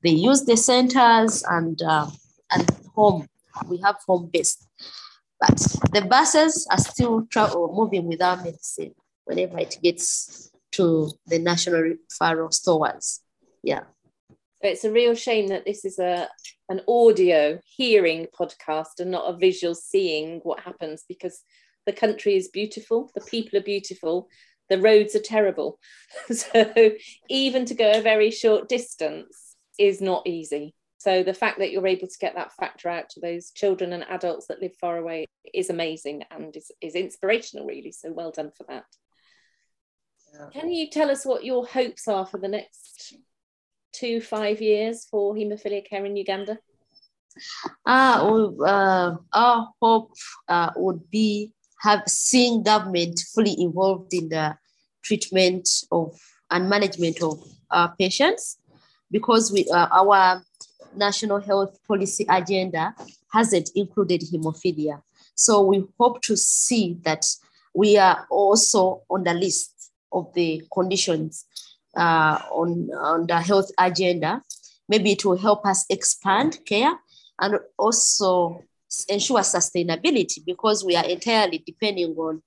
they 0.03 0.11
use 0.11 0.45
the 0.45 0.57
centers 0.57 1.45
and, 1.49 1.81
uh, 1.83 2.09
and 2.51 2.71
home. 2.95 3.27
We 3.69 3.79
have 3.85 3.97
home 4.07 4.31
based. 4.33 4.67
But 5.41 5.59
the 5.93 6.07
buses 6.09 6.67
are 6.71 6.79
still 6.79 7.27
travel, 7.27 7.75
moving 7.75 8.07
without 8.07 8.45
medicine 8.45 8.95
whenever 9.25 9.59
it 9.59 9.79
gets 9.83 10.51
to 10.73 11.11
the 11.27 11.39
national 11.39 11.83
referral 11.83 12.53
stores. 12.53 13.21
Yeah. 13.63 13.83
It's 14.61 14.85
a 14.85 14.93
real 14.93 15.15
shame 15.15 15.49
that 15.49 15.65
this 15.65 15.85
is 15.85 15.99
a 15.99 16.29
an 16.69 16.81
audio 16.89 17.59
hearing 17.65 18.29
podcast 18.39 19.01
and 19.01 19.11
not 19.11 19.29
a 19.29 19.37
visual 19.37 19.75
seeing 19.75 20.41
what 20.45 20.61
happens 20.61 21.05
because 21.09 21.43
the 21.85 21.93
country 21.93 22.37
is 22.37 22.49
beautiful, 22.49 23.11
the 23.15 23.21
people 23.21 23.59
are 23.59 23.63
beautiful, 23.63 24.29
the 24.71 24.79
roads 24.79 25.15
are 25.15 25.21
terrible. 25.21 25.79
so 26.33 26.93
even 27.29 27.65
to 27.67 27.75
go 27.75 27.91
a 27.91 28.01
very 28.01 28.31
short 28.31 28.69
distance 28.69 29.57
is 29.79 30.01
not 30.01 30.27
easy. 30.27 30.75
So 30.99 31.25
the 31.25 31.35
fact 31.35 31.59
that 31.59 31.73
you're 31.73 31.87
able 31.87 32.07
to 32.07 32.19
get 32.21 32.37
that 32.37 32.55
factor 32.55 32.89
out 32.89 33.11
to 33.11 33.21
those 33.21 33.51
children 33.51 33.93
and 33.93 34.05
adults 34.05 34.47
that 34.47 34.63
live 34.63 34.77
far 34.81 34.97
away 34.97 35.27
is 35.53 35.69
amazing 35.69 36.23
and 36.31 36.57
is, 36.57 36.71
is 36.81 36.95
inspirational, 36.95 37.67
really. 37.67 37.91
So 37.91 38.13
well 38.13 38.31
done 38.31 38.53
for 38.57 38.65
that. 38.69 38.85
Can 40.53 40.71
you 40.71 40.89
tell 40.89 41.11
us 41.11 41.25
what 41.27 41.45
your 41.45 41.67
hopes 41.67 42.09
are 42.09 42.27
for 42.27 42.39
the 42.39 42.49
next 42.49 43.15
two, 43.93 44.21
five 44.21 44.61
years 44.61 45.07
for 45.11 45.35
haemophilia 45.35 45.87
care 45.89 46.05
in 46.05 46.17
Uganda? 46.17 46.59
Uh, 47.87 48.49
uh, 48.65 49.17
our 49.33 49.69
hope 49.81 50.13
uh, 50.49 50.71
would 50.77 51.11
be 51.11 51.53
have 51.81 52.03
seeing 52.07 52.63
government 52.63 53.21
fully 53.35 53.61
involved 53.61 54.13
in 54.15 54.29
the 54.29 54.57
treatment 55.03 55.69
of 55.91 56.19
and 56.51 56.69
management 56.69 57.23
of 57.23 57.43
our 57.71 57.95
patients 57.99 58.59
because 59.11 59.51
we, 59.51 59.67
uh, 59.73 59.89
our 59.91 60.43
national 60.95 61.41
health 61.41 61.79
policy 61.89 62.27
agenda 62.29 62.95
hasn't 63.33 63.71
included 63.75 64.23
hemophilia. 64.33 65.03
So 65.35 65.63
we 65.63 65.85
hope 65.99 66.21
to 66.23 66.37
see 66.37 66.99
that 67.03 67.27
we 67.75 67.97
are 67.97 68.27
also 68.31 69.03
on 69.09 69.25
the 69.25 69.33
list 69.33 69.72
of 70.13 70.33
the 70.35 70.63
conditions 70.73 71.45
uh, 71.97 72.39
on, 72.51 72.91
on 72.97 73.27
the 73.27 73.41
health 73.41 73.71
agenda. 73.79 74.43
Maybe 74.89 75.13
it 75.13 75.25
will 75.25 75.39
help 75.39 75.65
us 75.67 75.87
expand 75.89 76.59
care 76.67 76.95
and 77.41 77.59
also 77.79 78.63
ensure 79.09 79.41
sustainability 79.41 80.45
because 80.45 80.85
we 80.85 80.97
are 80.97 81.05
entirely 81.05 81.63
depending 81.65 82.15
on, 82.17 82.43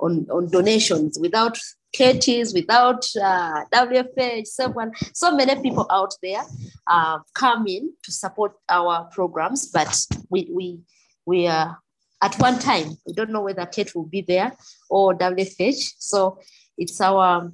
on, 0.00 0.26
on 0.30 0.50
donations. 0.50 1.18
Without 1.20 1.58
KTs, 1.96 2.54
without 2.54 3.04
uh, 3.22 3.64
WFH, 3.72 4.46
someone, 4.46 4.92
so 5.12 5.36
many 5.36 5.60
people 5.60 5.86
out 5.90 6.14
there 6.22 6.42
uh, 6.86 7.18
come 7.34 7.66
in 7.66 7.92
to 8.02 8.12
support 8.12 8.52
our 8.68 9.08
programs, 9.12 9.70
but 9.70 10.06
we, 10.30 10.48
we, 10.50 10.80
we 11.26 11.46
are 11.46 11.78
at 12.22 12.38
one 12.38 12.58
time, 12.58 12.96
we 13.04 13.12
don't 13.12 13.30
know 13.30 13.42
whether 13.42 13.66
KT 13.66 13.94
will 13.94 14.06
be 14.06 14.22
there 14.22 14.52
or 14.88 15.12
WFH. 15.14 15.94
So 15.98 16.38
it's 16.78 17.00
our 17.00 17.52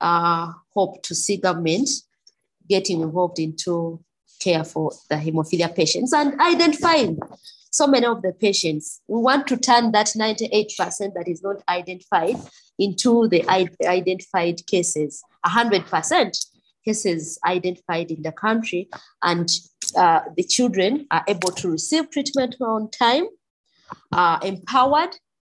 uh, 0.00 0.52
hope 0.74 1.02
to 1.02 1.14
see 1.14 1.36
government 1.36 1.88
getting 2.68 3.00
involved 3.00 3.38
into 3.38 4.02
care 4.40 4.64
for 4.64 4.92
the 5.10 5.16
hemophilia 5.16 5.74
patients 5.74 6.12
and 6.12 6.40
identifying 6.40 7.18
so 7.70 7.86
many 7.86 8.06
of 8.06 8.22
the 8.22 8.32
patients. 8.32 9.00
We 9.08 9.20
want 9.20 9.46
to 9.48 9.56
turn 9.56 9.92
that 9.92 10.08
98% 10.16 11.14
that 11.14 11.24
is 11.26 11.42
not 11.42 11.62
identified 11.68 12.36
into 12.78 13.28
the 13.28 13.46
identified 13.48 14.66
cases, 14.66 15.22
100% 15.44 16.46
cases 16.84 17.38
identified 17.44 18.10
in 18.10 18.22
the 18.22 18.32
country, 18.32 18.88
and 19.22 19.48
uh, 19.96 20.20
the 20.36 20.44
children 20.44 21.06
are 21.10 21.24
able 21.28 21.50
to 21.50 21.70
receive 21.70 22.10
treatment 22.10 22.56
on 22.60 22.90
time, 22.90 23.26
are 24.12 24.40
empowered 24.44 25.16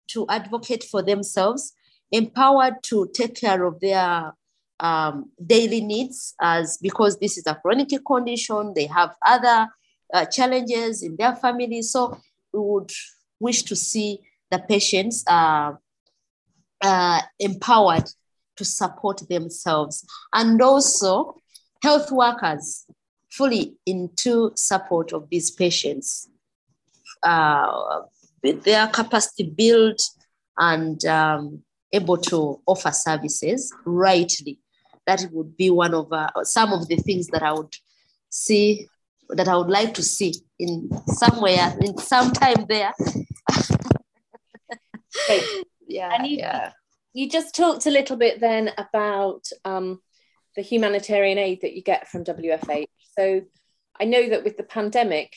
to 0.09 0.27
advocate 0.29 0.85
for 0.85 1.03
themselves, 1.03 1.73
empowered 2.13 2.83
to 2.83 3.09
take 3.15 3.35
care 3.35 3.65
of 3.65 3.81
their 3.81 4.33
um, 4.81 5.31
daily 5.45 5.81
needs 5.81 6.35
as 6.41 6.79
because 6.79 7.19
this 7.19 7.37
is 7.37 7.47
a 7.47 7.55
chronic 7.57 7.89
condition 8.07 8.73
they 8.75 8.87
have 8.87 9.15
other 9.27 9.69
uh, 10.15 10.25
challenges 10.27 11.03
in 11.03 11.17
their 11.17 11.37
family. 11.37 11.83
So 11.83 12.19
we 12.53 12.61
would 12.61 12.91
wish 13.41 13.63
to 13.65 13.77
see 13.77 14.21
the 14.51 14.59
patients 14.59 15.25
uh, 15.29 15.73
uh, 16.81 17.21
empowered 17.39 18.09
to 18.57 18.65
support 18.65 19.23
themselves 19.29 20.05
and 20.33 20.61
also 20.63 21.37
health 21.83 22.11
workers 22.11 22.87
fully 23.31 23.77
into 23.87 24.53
support 24.57 25.13
of 25.13 25.29
these 25.31 25.51
patients. 25.51 26.29
Uh, 27.23 28.01
their 28.43 28.87
capacity 28.89 29.45
built 29.45 30.01
and 30.57 31.05
um, 31.05 31.63
able 31.93 32.17
to 32.17 32.61
offer 32.67 32.91
services 32.91 33.73
rightly. 33.85 34.61
That 35.07 35.27
would 35.33 35.57
be 35.57 35.71
one 35.71 35.95
of 35.95 36.13
uh, 36.13 36.29
some 36.43 36.73
of 36.73 36.89
the 36.89 36.97
things 36.97 37.29
that 37.29 37.43
I 37.43 37.53
would 37.53 37.75
see 38.29 38.89
that 39.31 39.49
I 39.49 39.57
would 39.57 39.69
like 39.69 39.95
to 39.95 40.03
see 40.03 40.35
in 40.59 40.91
somewhere 41.07 41.77
in 41.81 41.97
some 41.99 42.33
time 42.33 42.67
there. 42.69 42.93
yeah, 45.87 46.23
you, 46.23 46.39
yeah. 46.39 46.73
You 47.13 47.29
just 47.29 47.55
talked 47.55 47.87
a 47.87 47.91
little 47.91 48.17
bit 48.17 48.41
then 48.41 48.71
about 48.77 49.49
um, 49.65 50.01
the 50.57 50.63
humanitarian 50.63 51.39
aid 51.39 51.61
that 51.63 51.75
you 51.75 51.83
get 51.83 52.09
from 52.09 52.25
WFH. 52.25 52.87
So 53.19 53.43
I 54.01 54.05
know 54.05 54.29
that 54.29 54.45
with 54.45 54.57
the 54.57 54.63
pandemic, 54.63 55.35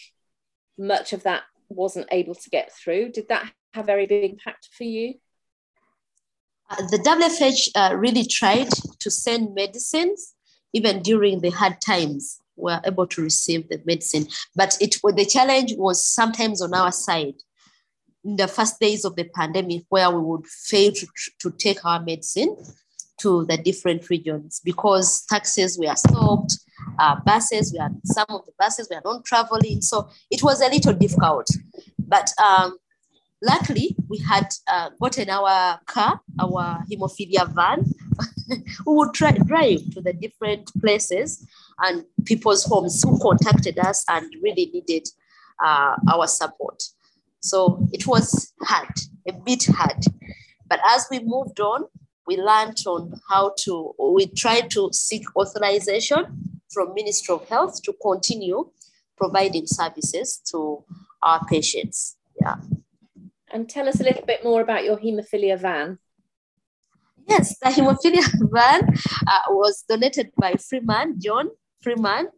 much 0.78 1.14
of 1.14 1.24
that 1.24 1.44
wasn't 1.70 2.08
able 2.12 2.36
to 2.36 2.50
get 2.50 2.72
through. 2.74 3.12
Did 3.12 3.30
that 3.30 3.52
have 3.74 3.86
a 3.86 3.88
very 3.88 4.06
big 4.06 4.32
impact 4.32 4.70
for 4.78 4.84
you? 4.84 5.16
Uh, 6.72 6.76
the 6.88 6.98
WFH 7.00 7.70
uh, 7.76 7.96
really 7.98 8.24
tried 8.24 8.70
to 9.00 9.12
send 9.12 9.54
medicines 9.54 10.34
even 10.74 11.02
during 11.02 11.42
the 11.42 11.50
hard 11.50 11.82
times. 11.82 12.40
We 12.56 12.72
were 12.72 12.82
able 12.86 13.08
to 13.08 13.22
receive 13.22 13.68
the 13.68 13.82
medicine, 13.86 14.28
but 14.56 14.78
it 14.80 14.96
the 15.04 15.26
challenge 15.26 15.74
was 15.78 16.06
sometimes 16.06 16.62
on 16.62 16.74
our 16.74 16.92
side. 16.92 17.36
In 18.24 18.36
the 18.38 18.48
first 18.48 18.80
days 18.80 19.04
of 19.04 19.16
the 19.16 19.26
pandemic, 19.26 19.84
where 19.90 20.10
we 20.12 20.22
would 20.22 20.48
fail 20.48 20.92
to, 20.92 21.08
to 21.40 21.52
take 21.52 21.84
our 21.84 22.02
medicine 22.02 22.56
to 23.18 23.46
the 23.46 23.58
different 23.58 24.10
regions 24.10 24.62
because 24.64 25.26
taxis 25.26 25.78
were 25.78 25.96
stopped, 25.96 26.56
uh, 27.00 27.16
buses 27.26 27.76
were 27.78 27.90
some 28.06 28.28
of 28.30 28.46
the 28.46 28.54
buses 28.58 28.88
were 28.90 29.02
not 29.04 29.26
traveling, 29.26 29.82
so 29.82 30.08
it 30.30 30.42
was 30.44 30.62
a 30.62 30.70
little 30.70 30.94
difficult. 30.94 31.48
But 32.00 32.32
um, 32.42 32.78
luckily 33.42 33.96
we 34.08 34.18
had 34.20 34.48
uh, 34.68 34.90
gotten 35.02 35.30
our 35.30 35.80
car 35.86 36.20
our 36.40 36.84
hemophilia 36.90 37.48
van. 37.54 37.86
We 38.86 38.94
would 38.94 39.14
try 39.14 39.32
drive 39.32 39.80
to 39.94 40.02
the 40.02 40.12
different 40.12 40.70
places 40.82 41.48
and 41.80 42.04
people's 42.26 42.66
homes 42.66 43.02
who 43.02 43.18
contacted 43.20 43.80
us 43.80 44.04
and 44.10 44.26
really 44.44 44.70
needed 44.74 45.08
uh, 45.64 45.96
our 46.12 46.28
support. 46.28 46.84
So 47.40 47.88
it 47.94 48.06
was 48.08 48.52
hard 48.62 48.94
a 49.26 49.32
bit 49.32 49.66
hard. 49.68 50.04
But 50.68 50.82
as 50.86 51.08
we 51.10 51.20
moved 51.20 51.60
on 51.60 51.86
we 52.28 52.38
learned 52.38 52.82
on 52.86 53.14
how 53.30 53.54
to 53.58 53.94
we 54.14 54.28
tried 54.28 54.70
to 54.72 54.90
seek 54.94 55.24
authorization 55.36 56.26
from 56.72 56.94
ministry 56.94 57.34
of 57.34 57.48
health 57.50 57.82
to 57.84 57.94
continue 58.02 58.70
providing 59.18 59.66
services 59.66 60.42
to 60.52 60.84
our 61.24 61.44
patients. 61.46 62.18
Yeah 62.40 62.56
and 63.54 63.70
tell 63.70 63.88
us 63.88 64.00
a 64.00 64.04
little 64.04 64.26
bit 64.26 64.44
more 64.44 64.62
about 64.62 64.84
your 64.84 64.98
haemophilia 64.98 65.60
van. 65.60 66.00
Yes, 67.28 67.58
the 67.60 67.70
haemophilia 67.70 68.26
van 68.54 68.88
uh, 69.28 69.42
was 69.50 69.84
donated 69.88 70.32
by 70.38 70.56
Freeman, 70.56 71.20
John 71.20 71.50
Freeman. 71.82 72.30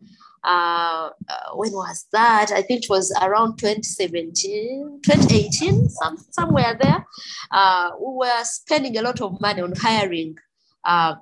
Uh, 0.43 1.09
uh, 1.29 1.55
when 1.55 1.71
was 1.71 2.05
that? 2.11 2.51
I 2.51 2.61
think 2.61 2.83
it 2.83 2.89
was 2.89 3.15
around 3.21 3.57
2017, 3.57 4.99
2018, 5.01 5.89
some, 5.89 6.17
somewhere 6.31 6.77
there. 6.81 7.05
Uh, 7.49 7.91
we 7.97 8.17
were 8.17 8.43
spending 8.43 8.97
a 8.97 9.01
lot 9.01 9.21
of 9.21 9.39
money 9.39 9.61
on 9.61 9.73
hiring 9.73 10.35
uh, 10.83 11.15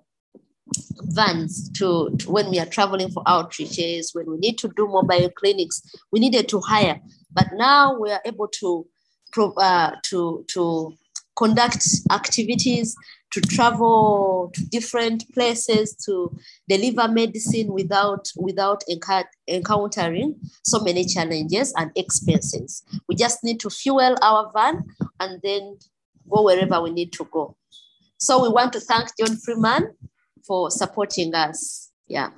vans 1.04 1.70
to, 1.74 2.16
to, 2.18 2.32
when 2.32 2.50
we 2.50 2.60
are 2.60 2.66
traveling 2.66 3.12
for 3.12 3.24
outreaches, 3.26 4.08
when 4.14 4.30
we 4.30 4.38
need 4.38 4.58
to 4.58 4.70
do 4.76 4.88
mobile 4.88 5.30
clinics, 5.30 5.84
we 6.12 6.20
needed 6.20 6.50
to 6.50 6.60
hire. 6.60 7.00
But 7.32 7.48
now 7.54 8.00
we 8.00 8.12
are 8.12 8.22
able 8.26 8.48
to 8.60 8.88
uh, 9.38 9.96
to 10.04 10.46
to 10.50 10.94
conduct 11.36 11.86
activities, 12.12 12.96
to 13.32 13.42
travel 13.42 14.52
to 14.54 14.66
different 14.66 15.24
places 15.34 15.96
to 16.06 16.36
deliver 16.68 17.08
medicine 17.08 17.72
without 17.74 18.28
without 18.38 18.84
encountering 19.48 20.36
so 20.64 20.80
many 20.80 21.06
challenges 21.06 21.74
and 21.78 21.92
expenses. 21.96 22.84
We 23.08 23.16
just 23.16 23.44
need 23.44 23.60
to 23.62 23.70
fuel 23.70 24.18
our 24.22 24.52
van 24.54 24.84
and 25.20 25.42
then 25.42 25.78
go 26.30 26.44
wherever 26.44 26.82
we 26.82 26.92
need 26.92 27.14
to 27.14 27.28
go. 27.32 27.56
So 28.18 28.42
we 28.44 28.50
want 28.50 28.74
to 28.74 28.80
thank 28.80 29.10
John 29.18 29.38
Freeman 29.38 29.96
for 30.46 30.70
supporting 30.70 31.34
us. 31.34 31.92
Yeah. 32.08 32.30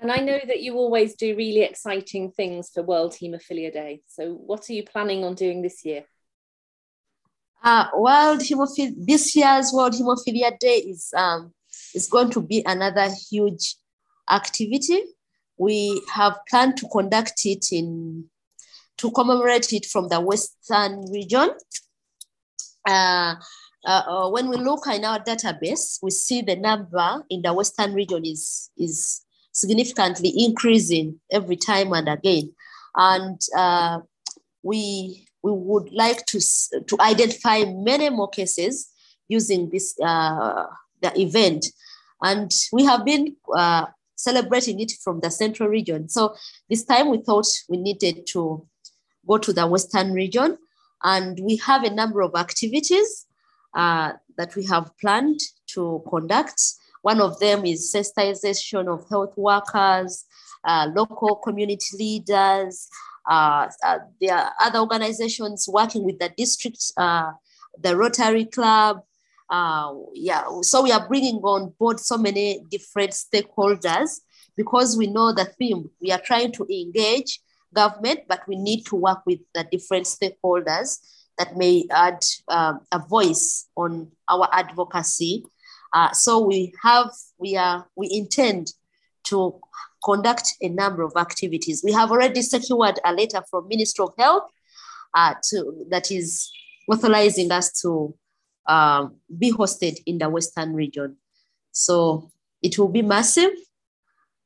And 0.00 0.10
I 0.10 0.16
know 0.16 0.40
that 0.46 0.62
you 0.62 0.76
always 0.76 1.14
do 1.14 1.36
really 1.36 1.60
exciting 1.60 2.30
things 2.30 2.70
for 2.72 2.82
World 2.82 3.12
Haemophilia 3.12 3.70
Day. 3.70 4.00
So 4.06 4.32
what 4.32 4.68
are 4.70 4.72
you 4.72 4.82
planning 4.82 5.24
on 5.24 5.34
doing 5.34 5.60
this 5.60 5.84
year? 5.84 6.04
Uh, 7.62 7.86
World 7.94 8.40
Hemophilia, 8.40 8.94
this 8.96 9.36
year's 9.36 9.72
World 9.74 9.92
Hemophilia 9.92 10.58
Day 10.58 10.76
is, 10.76 11.12
um, 11.14 11.52
is 11.94 12.08
going 12.08 12.30
to 12.30 12.40
be 12.40 12.62
another 12.64 13.08
huge 13.30 13.76
activity. 14.30 15.02
We 15.58 16.02
have 16.10 16.38
planned 16.48 16.78
to 16.78 16.88
conduct 16.88 17.42
it 17.44 17.66
in, 17.70 18.24
to 18.96 19.10
commemorate 19.10 19.74
it 19.74 19.84
from 19.84 20.08
the 20.08 20.18
Western 20.18 21.04
region. 21.12 21.50
Uh, 22.88 23.34
uh, 23.86 24.02
uh, 24.06 24.30
when 24.30 24.48
we 24.48 24.56
look 24.56 24.86
in 24.86 25.04
our 25.04 25.18
database, 25.18 25.98
we 26.02 26.10
see 26.10 26.40
the 26.40 26.56
number 26.56 27.22
in 27.28 27.42
the 27.42 27.52
Western 27.52 27.92
region 27.92 28.24
is, 28.24 28.70
is 28.78 29.20
significantly 29.52 30.32
increasing 30.36 31.20
every 31.30 31.56
time 31.56 31.92
and 31.92 32.08
again. 32.08 32.52
And 32.94 33.40
uh, 33.56 34.00
we 34.62 35.26
we 35.42 35.52
would 35.52 35.90
like 35.92 36.26
to, 36.26 36.38
to 36.86 36.96
identify 37.00 37.64
many 37.64 38.10
more 38.10 38.28
cases 38.28 38.90
using 39.28 39.70
this 39.70 39.94
uh, 40.02 40.66
the 41.00 41.18
event. 41.18 41.66
And 42.22 42.52
we 42.72 42.84
have 42.84 43.04
been 43.04 43.36
uh, 43.56 43.86
celebrating 44.16 44.80
it 44.80 44.92
from 45.02 45.20
the 45.20 45.30
central 45.30 45.68
region. 45.68 46.08
So 46.08 46.34
this 46.68 46.84
time 46.84 47.10
we 47.10 47.18
thought 47.18 47.46
we 47.68 47.78
needed 47.78 48.26
to 48.28 48.66
go 49.26 49.38
to 49.38 49.52
the 49.52 49.66
western 49.66 50.12
region. 50.12 50.58
And 51.02 51.40
we 51.42 51.56
have 51.56 51.84
a 51.84 51.94
number 51.94 52.20
of 52.20 52.34
activities 52.34 53.26
uh, 53.74 54.12
that 54.36 54.54
we 54.56 54.66
have 54.66 54.90
planned 55.00 55.40
to 55.68 56.02
conduct. 56.10 56.60
One 57.02 57.20
of 57.20 57.38
them 57.40 57.64
is 57.64 57.94
sensitization 57.94 58.88
of 58.92 59.08
health 59.08 59.34
workers, 59.36 60.24
uh, 60.64 60.88
local 60.94 61.36
community 61.36 61.96
leaders, 61.96 62.88
uh, 63.28 63.68
uh, 63.84 63.98
there 64.20 64.34
are 64.34 64.52
other 64.60 64.80
organizations 64.80 65.68
working 65.70 66.04
with 66.04 66.18
the 66.18 66.30
district, 66.36 66.92
uh, 66.96 67.30
the 67.78 67.96
Rotary 67.96 68.46
Club. 68.46 69.02
Uh, 69.48 69.94
yeah, 70.14 70.44
so 70.62 70.82
we 70.82 70.92
are 70.92 71.06
bringing 71.06 71.36
on 71.36 71.72
board 71.78 71.98
so 72.00 72.16
many 72.16 72.64
different 72.70 73.12
stakeholders 73.12 74.20
because 74.56 74.96
we 74.96 75.06
know 75.06 75.32
the 75.32 75.44
theme. 75.44 75.90
We 76.00 76.12
are 76.12 76.20
trying 76.20 76.52
to 76.52 76.66
engage 76.72 77.40
government, 77.74 78.20
but 78.28 78.46
we 78.48 78.56
need 78.56 78.84
to 78.86 78.96
work 78.96 79.20
with 79.26 79.40
the 79.54 79.64
different 79.70 80.06
stakeholders 80.06 80.98
that 81.38 81.56
may 81.56 81.86
add 81.90 82.24
um, 82.48 82.80
a 82.92 82.98
voice 82.98 83.68
on 83.76 84.10
our 84.28 84.48
advocacy. 84.52 85.44
Uh, 85.92 86.12
so 86.12 86.40
we 86.40 86.72
have, 86.82 87.10
we 87.38 87.56
are, 87.56 87.86
we 87.96 88.08
intend 88.12 88.72
to 89.24 89.60
conduct 90.04 90.54
a 90.62 90.68
number 90.68 91.02
of 91.02 91.12
activities. 91.16 91.82
We 91.84 91.92
have 91.92 92.10
already 92.10 92.42
secured 92.42 92.98
a 93.04 93.12
letter 93.12 93.42
from 93.50 93.68
Ministry 93.68 94.04
of 94.04 94.14
Health 94.18 94.50
uh, 95.14 95.34
to, 95.50 95.86
that 95.90 96.10
is 96.10 96.50
authorizing 96.88 97.50
us 97.52 97.80
to 97.82 98.14
um, 98.66 99.16
be 99.36 99.52
hosted 99.52 99.96
in 100.06 100.18
the 100.18 100.28
Western 100.28 100.74
region. 100.74 101.16
So 101.72 102.30
it 102.62 102.78
will 102.78 102.88
be 102.88 103.02
massive, 103.02 103.52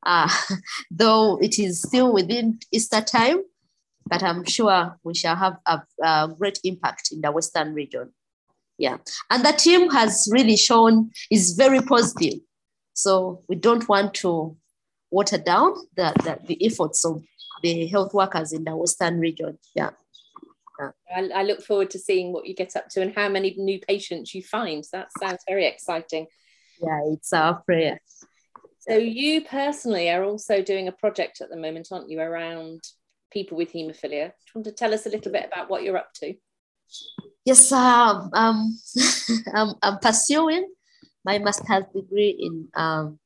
uh, 0.05 0.29
though 0.91 1.37
it 1.41 1.59
is 1.59 1.81
still 1.81 2.13
within 2.13 2.59
Easter 2.71 3.01
time, 3.01 3.43
but 4.07 4.23
I'm 4.23 4.43
sure 4.43 4.97
we 5.03 5.15
shall 5.15 5.35
have 5.35 5.57
a, 5.65 5.81
a 6.03 6.29
great 6.37 6.59
impact 6.63 7.09
in 7.11 7.21
the 7.21 7.31
Western 7.31 7.73
region. 7.73 8.13
Yeah, 8.77 8.97
and 9.29 9.45
the 9.45 9.53
team 9.53 9.89
has 9.91 10.27
really 10.31 10.57
shown 10.57 11.11
is 11.31 11.53
very 11.53 11.81
positive. 11.81 12.39
So 12.93 13.43
we 13.49 13.55
don't 13.55 13.87
want 13.87 14.13
to 14.15 14.55
water 15.11 15.37
down 15.37 15.73
the, 15.95 16.13
the, 16.23 16.39
the 16.47 16.65
efforts 16.65 17.05
of 17.05 17.23
the 17.61 17.87
health 17.87 18.13
workers 18.13 18.53
in 18.53 18.63
the 18.63 18.75
Western 18.75 19.19
region. 19.19 19.57
Yeah. 19.73 19.91
yeah. 20.79 20.91
I, 21.15 21.39
I, 21.39 21.43
look 21.43 21.61
forward 21.61 21.89
to 21.91 21.99
seeing 21.99 22.31
what 22.31 22.45
you 22.45 22.55
get 22.55 22.75
up 22.75 22.89
to 22.89 23.01
and 23.01 23.13
how 23.13 23.29
many 23.29 23.55
new 23.57 23.79
patients 23.79 24.33
you 24.33 24.43
find. 24.43 24.83
That 24.91 25.07
sounds 25.19 25.43
very 25.47 25.65
exciting. 25.65 26.27
Yeah, 26.81 27.01
it's 27.07 27.33
our 27.33 27.61
prayer. 27.61 27.99
So 28.79 28.97
you 28.97 29.41
personally 29.41 30.09
are 30.09 30.23
also 30.23 30.61
doing 30.61 30.87
a 30.87 30.91
project 30.91 31.41
at 31.41 31.49
the 31.49 31.57
moment, 31.57 31.87
aren't 31.91 32.09
you, 32.09 32.19
around 32.19 32.81
people 33.31 33.57
with 33.57 33.73
haemophilia? 33.73 34.01
Do 34.09 34.15
you 34.15 34.53
want 34.55 34.65
to 34.65 34.71
tell 34.71 34.93
us 34.93 35.05
a 35.05 35.09
little 35.09 35.31
bit 35.31 35.45
about 35.45 35.69
what 35.69 35.83
you're 35.83 35.97
up 35.97 36.13
to? 36.15 36.35
Yes, 37.45 37.71
um, 37.71 38.31
um, 38.33 38.77
I'm, 39.53 39.73
I'm 39.83 39.99
pursuing 39.99 40.67
my 41.23 41.37
master's 41.37 41.85
degree 41.93 42.35
in 42.39 42.67
um, 42.73 43.19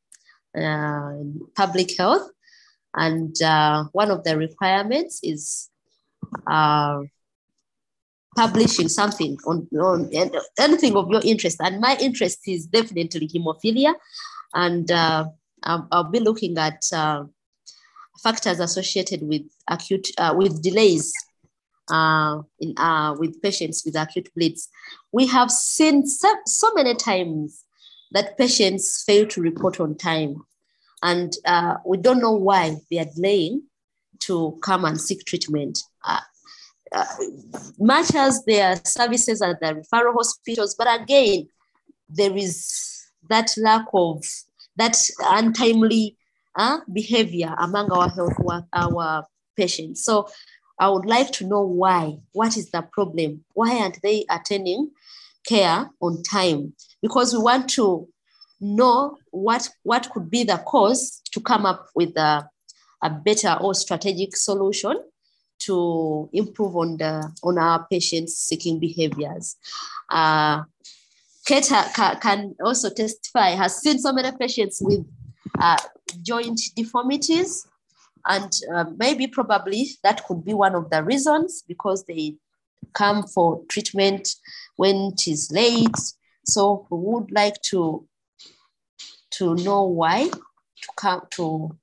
uh, 0.55 1.23
public 1.55 1.97
health. 1.97 2.29
And 2.93 3.33
uh, 3.41 3.85
one 3.93 4.11
of 4.11 4.25
the 4.25 4.37
requirements 4.37 5.21
is 5.23 5.69
uh, 6.47 6.99
publishing 8.35 8.89
something 8.89 9.37
on, 9.47 9.67
on 9.79 10.09
anything 10.59 10.97
of 10.97 11.09
your 11.09 11.21
interest. 11.23 11.57
And 11.61 11.79
my 11.79 11.97
interest 12.01 12.39
is 12.45 12.65
definitely 12.65 13.29
hemophilia. 13.29 13.93
And 14.53 14.91
uh, 14.91 15.27
I'll, 15.63 15.87
I'll, 15.91 16.03
be 16.11 16.19
looking 16.19 16.57
at 16.57 16.81
uh, 16.93 17.23
factors 18.21 18.59
associated 18.59 19.21
with 19.21 19.43
acute, 19.67 20.09
uh, 20.17 20.33
with 20.35 20.61
delays 20.61 21.13
uh, 21.89 22.41
in, 22.59 22.77
uh, 22.77 23.15
with 23.17 23.41
patients 23.41 23.83
with 23.85 23.95
acute 23.95 24.29
bleeds. 24.35 24.69
We 25.11 25.27
have 25.27 25.51
seen 25.51 26.05
so, 26.05 26.33
so 26.45 26.73
many 26.73 26.95
times 26.95 27.63
that 28.11 28.37
patients 28.37 29.03
fail 29.03 29.27
to 29.27 29.41
report 29.41 29.79
on 29.79 29.95
time. 29.95 30.43
And 31.01 31.33
uh, 31.45 31.75
we 31.85 31.97
don't 31.97 32.21
know 32.21 32.33
why 32.33 32.77
they 32.89 32.99
are 32.99 33.07
delaying 33.15 33.63
to 34.21 34.57
come 34.61 34.85
and 34.85 34.99
seek 34.99 35.25
treatment. 35.25 35.79
Uh, 36.03 36.19
uh, 36.91 37.05
much 37.77 38.15
as 38.15 38.43
there 38.45 38.71
are 38.71 38.81
services 38.83 39.41
at 39.41 39.59
the 39.59 39.67
referral 39.67 40.13
hospitals, 40.13 40.75
but 40.75 40.87
again, 41.01 41.47
there 42.09 42.35
is 42.35 43.07
that 43.29 43.53
lack 43.57 43.85
of 43.93 44.23
that 44.75 44.97
untimely 45.23 46.17
uh, 46.55 46.79
behavior 46.91 47.53
among 47.59 47.91
our 47.91 48.09
health 48.09 48.37
work, 48.39 48.65
our 48.73 49.25
patients. 49.55 50.03
So 50.03 50.27
I 50.79 50.89
would 50.89 51.05
like 51.05 51.31
to 51.33 51.45
know 51.45 51.61
why. 51.61 52.19
What 52.31 52.57
is 52.57 52.71
the 52.71 52.81
problem? 52.81 53.43
Why 53.53 53.79
aren't 53.79 54.01
they 54.01 54.25
attending 54.29 54.91
care 55.45 55.89
on 56.01 56.23
time? 56.23 56.73
because 57.01 57.33
we 57.33 57.39
want 57.39 57.69
to 57.71 58.07
know 58.59 59.17
what, 59.31 59.69
what 59.83 60.09
could 60.11 60.29
be 60.29 60.43
the 60.43 60.57
cause 60.57 61.21
to 61.31 61.39
come 61.39 61.65
up 61.65 61.87
with 61.95 62.15
a, 62.17 62.49
a 63.01 63.09
better 63.09 63.57
or 63.61 63.73
strategic 63.73 64.35
solution 64.35 64.97
to 65.59 66.29
improve 66.31 66.75
on 66.75 66.97
the 66.97 67.31
on 67.43 67.57
our 67.57 67.85
patients 67.89 68.35
seeking 68.37 68.79
behaviors. 68.79 69.57
Uh, 70.09 70.63
Kate 71.45 71.67
can 72.21 72.55
also 72.63 72.89
testify, 72.89 73.49
has 73.49 73.77
seen 73.81 73.99
so 73.99 74.13
many 74.13 74.31
patients 74.37 74.79
with 74.81 75.05
uh, 75.59 75.77
joint 76.21 76.61
deformities, 76.75 77.67
and 78.29 78.53
uh, 78.73 78.85
maybe 78.97 79.27
probably 79.27 79.89
that 80.03 80.23
could 80.25 80.45
be 80.45 80.53
one 80.53 80.75
of 80.75 80.89
the 80.89 81.03
reasons 81.03 81.63
because 81.67 82.05
they 82.05 82.35
come 82.93 83.23
for 83.23 83.61
treatment 83.69 84.29
when 84.77 85.11
it 85.13 85.27
is 85.27 85.51
late 85.51 85.97
so 86.45 86.87
we 86.89 86.97
would 86.97 87.31
like 87.31 87.61
to 87.61 88.07
to 89.31 89.55
know 89.55 89.83
why 89.83 90.29
to 90.29 90.89
come 90.95 91.21
to 91.31 91.77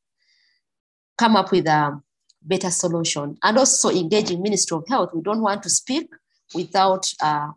come 1.18 1.37
up 1.37 1.52
with 1.52 1.66
a 1.66 2.00
better 2.42 2.70
solution 2.70 3.37
and 3.42 3.59
also 3.59 3.90
engaging 3.90 4.42
Ministry 4.42 4.76
of 4.76 4.85
Health. 4.88 5.11
We 5.14 5.22
don't 5.22 5.40
want 5.40 5.62
to 5.64 5.70
speak 5.70 6.09
without 6.54 7.11
uh, 7.20 7.50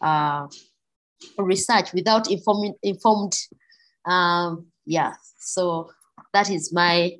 uh, 0.00 0.46
research, 1.38 1.92
without 1.92 2.30
informed, 2.30 2.74
informed 2.82 3.36
um, 4.04 4.66
yeah. 4.84 5.14
So 5.38 5.90
that 6.32 6.50
is 6.50 6.72
my 6.72 7.12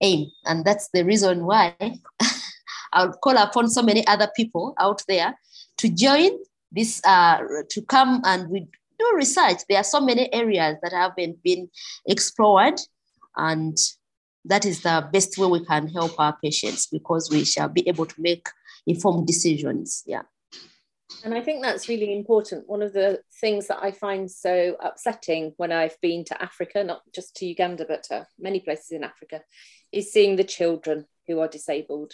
aim. 0.00 0.30
And 0.44 0.64
that's 0.64 0.88
the 0.92 1.04
reason 1.04 1.44
why 1.44 1.74
I 2.92 3.06
would 3.06 3.20
call 3.22 3.36
upon 3.36 3.68
so 3.68 3.82
many 3.82 4.06
other 4.06 4.28
people 4.36 4.74
out 4.78 5.02
there 5.08 5.38
to 5.78 5.88
join 5.88 6.30
this 6.72 7.00
uh, 7.04 7.38
to 7.70 7.82
come 7.82 8.20
and 8.24 8.48
we 8.50 8.66
do 8.98 9.12
research. 9.14 9.58
There 9.68 9.78
are 9.78 9.84
so 9.84 10.00
many 10.00 10.32
areas 10.32 10.76
that 10.82 10.92
haven't 10.92 11.42
been 11.42 11.68
explored, 12.06 12.80
and 13.36 13.76
that 14.44 14.64
is 14.64 14.82
the 14.82 15.08
best 15.12 15.38
way 15.38 15.46
we 15.46 15.64
can 15.64 15.88
help 15.88 16.18
our 16.18 16.36
patients 16.42 16.86
because 16.86 17.30
we 17.30 17.44
shall 17.44 17.68
be 17.68 17.86
able 17.88 18.06
to 18.06 18.20
make 18.20 18.48
informed 18.86 19.26
decisions. 19.26 20.02
Yeah. 20.06 20.22
And 21.24 21.34
I 21.34 21.40
think 21.40 21.62
that's 21.62 21.88
really 21.88 22.14
important. 22.14 22.68
One 22.68 22.82
of 22.82 22.92
the 22.92 23.20
things 23.40 23.66
that 23.68 23.82
I 23.82 23.90
find 23.90 24.30
so 24.30 24.76
upsetting 24.80 25.52
when 25.56 25.72
I've 25.72 26.00
been 26.00 26.24
to 26.26 26.42
Africa, 26.42 26.84
not 26.84 27.02
just 27.14 27.36
to 27.36 27.46
Uganda, 27.46 27.84
but 27.88 28.04
to 28.04 28.26
many 28.38 28.60
places 28.60 28.90
in 28.92 29.04
Africa, 29.04 29.40
is 29.90 30.12
seeing 30.12 30.36
the 30.36 30.44
children 30.44 31.06
who 31.26 31.40
are 31.40 31.48
disabled 31.48 32.12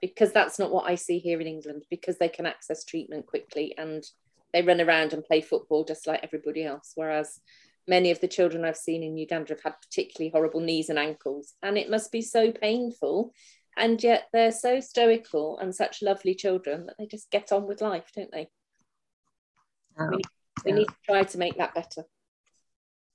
because 0.00 0.32
that's 0.32 0.58
not 0.58 0.70
what 0.70 0.88
I 0.88 0.94
see 0.94 1.18
here 1.18 1.40
in 1.40 1.46
England 1.46 1.84
because 1.90 2.18
they 2.18 2.28
can 2.28 2.46
access 2.46 2.84
treatment 2.84 3.26
quickly 3.26 3.74
and 3.76 4.04
they 4.52 4.62
run 4.62 4.80
around 4.80 5.12
and 5.12 5.24
play 5.24 5.40
football 5.40 5.84
just 5.84 6.06
like 6.06 6.20
everybody 6.22 6.64
else. 6.64 6.92
Whereas 6.94 7.40
many 7.88 8.10
of 8.10 8.20
the 8.20 8.28
children 8.28 8.64
I've 8.64 8.76
seen 8.76 9.02
in 9.02 9.16
Uganda 9.16 9.54
have 9.54 9.62
had 9.62 9.80
particularly 9.80 10.30
horrible 10.30 10.60
knees 10.60 10.88
and 10.88 10.98
ankles, 10.98 11.54
and 11.62 11.78
it 11.78 11.90
must 11.90 12.12
be 12.12 12.22
so 12.22 12.52
painful. 12.52 13.32
And 13.76 14.02
yet 14.02 14.28
they're 14.32 14.52
so 14.52 14.80
stoical 14.80 15.58
and 15.58 15.74
such 15.74 16.02
lovely 16.02 16.34
children 16.34 16.86
that 16.86 16.96
they 16.98 17.06
just 17.06 17.30
get 17.30 17.52
on 17.52 17.66
with 17.66 17.82
life, 17.82 18.10
don't 18.14 18.32
they? 18.32 18.48
Oh, 19.98 20.08
we, 20.10 20.16
need, 20.16 20.26
we 20.64 20.70
yeah. 20.70 20.76
need 20.78 20.88
to 20.88 20.94
try 21.04 21.24
to 21.24 21.38
make 21.38 21.58
that 21.58 21.74
better. 21.74 22.04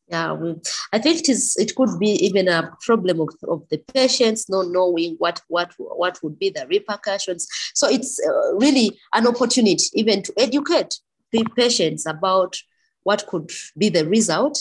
Yeah 0.07 0.33
we, 0.33 0.55
i 0.91 0.99
think 0.99 1.19
it 1.19 1.29
is 1.29 1.55
it 1.57 1.73
could 1.75 1.97
be 1.97 2.09
even 2.25 2.47
a 2.49 2.75
problem 2.81 3.21
of, 3.21 3.29
of 3.47 3.67
the 3.69 3.77
patients 3.93 4.49
not 4.49 4.67
knowing 4.67 5.15
what 5.19 5.41
what 5.47 5.71
what 5.77 6.19
would 6.21 6.37
be 6.37 6.49
the 6.49 6.67
repercussions. 6.67 7.47
So 7.73 7.87
it's 7.87 8.19
uh, 8.27 8.55
really 8.55 8.99
an 9.13 9.25
opportunity 9.25 9.85
even 9.93 10.21
to 10.23 10.33
educate 10.37 10.99
the 11.31 11.45
patients 11.55 12.05
about 12.05 12.57
what 13.03 13.25
could 13.27 13.51
be 13.77 13.89
the 13.89 14.05
result 14.05 14.59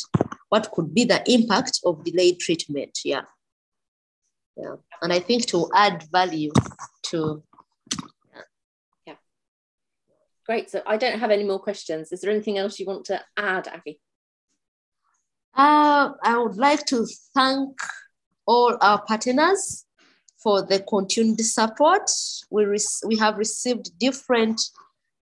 what 0.51 0.71
could 0.73 0.95
be 0.95 1.05
the 1.05 1.23
impact 1.31 1.81
of 1.85 2.05
delayed 2.05 2.39
treatment. 2.39 3.01
Yeah 3.05 3.23
yeah 4.61 4.77
and 5.03 5.13
i 5.13 5.19
think 5.19 5.47
to 5.47 5.69
add 5.75 6.05
value 6.13 6.53
to 7.03 7.43
yeah. 8.35 8.43
yeah 9.07 9.15
great 10.47 10.71
so 10.71 10.83
i 10.87 10.97
don't 10.97 11.19
have 11.19 11.31
any 11.31 11.45
more 11.45 11.59
questions 11.59 12.13
is 12.13 12.21
there 12.21 12.31
anything 12.31 12.59
else 12.59 12.79
you 12.79 12.87
want 12.87 13.05
to 13.05 13.21
add 13.37 13.69
Aggie? 13.69 14.01
Uh, 15.55 16.13
I 16.23 16.39
would 16.39 16.57
like 16.57 16.87
to 16.87 17.07
thank 17.35 17.77
all 18.47 18.77
our 18.81 19.03
partners 19.03 19.85
for 20.43 20.63
the 20.63 20.81
continued 20.81 21.41
support. 21.41 22.11
We, 22.51 22.67
we 23.07 23.17
have 23.19 23.37
received 23.37 23.99
different 23.99 24.61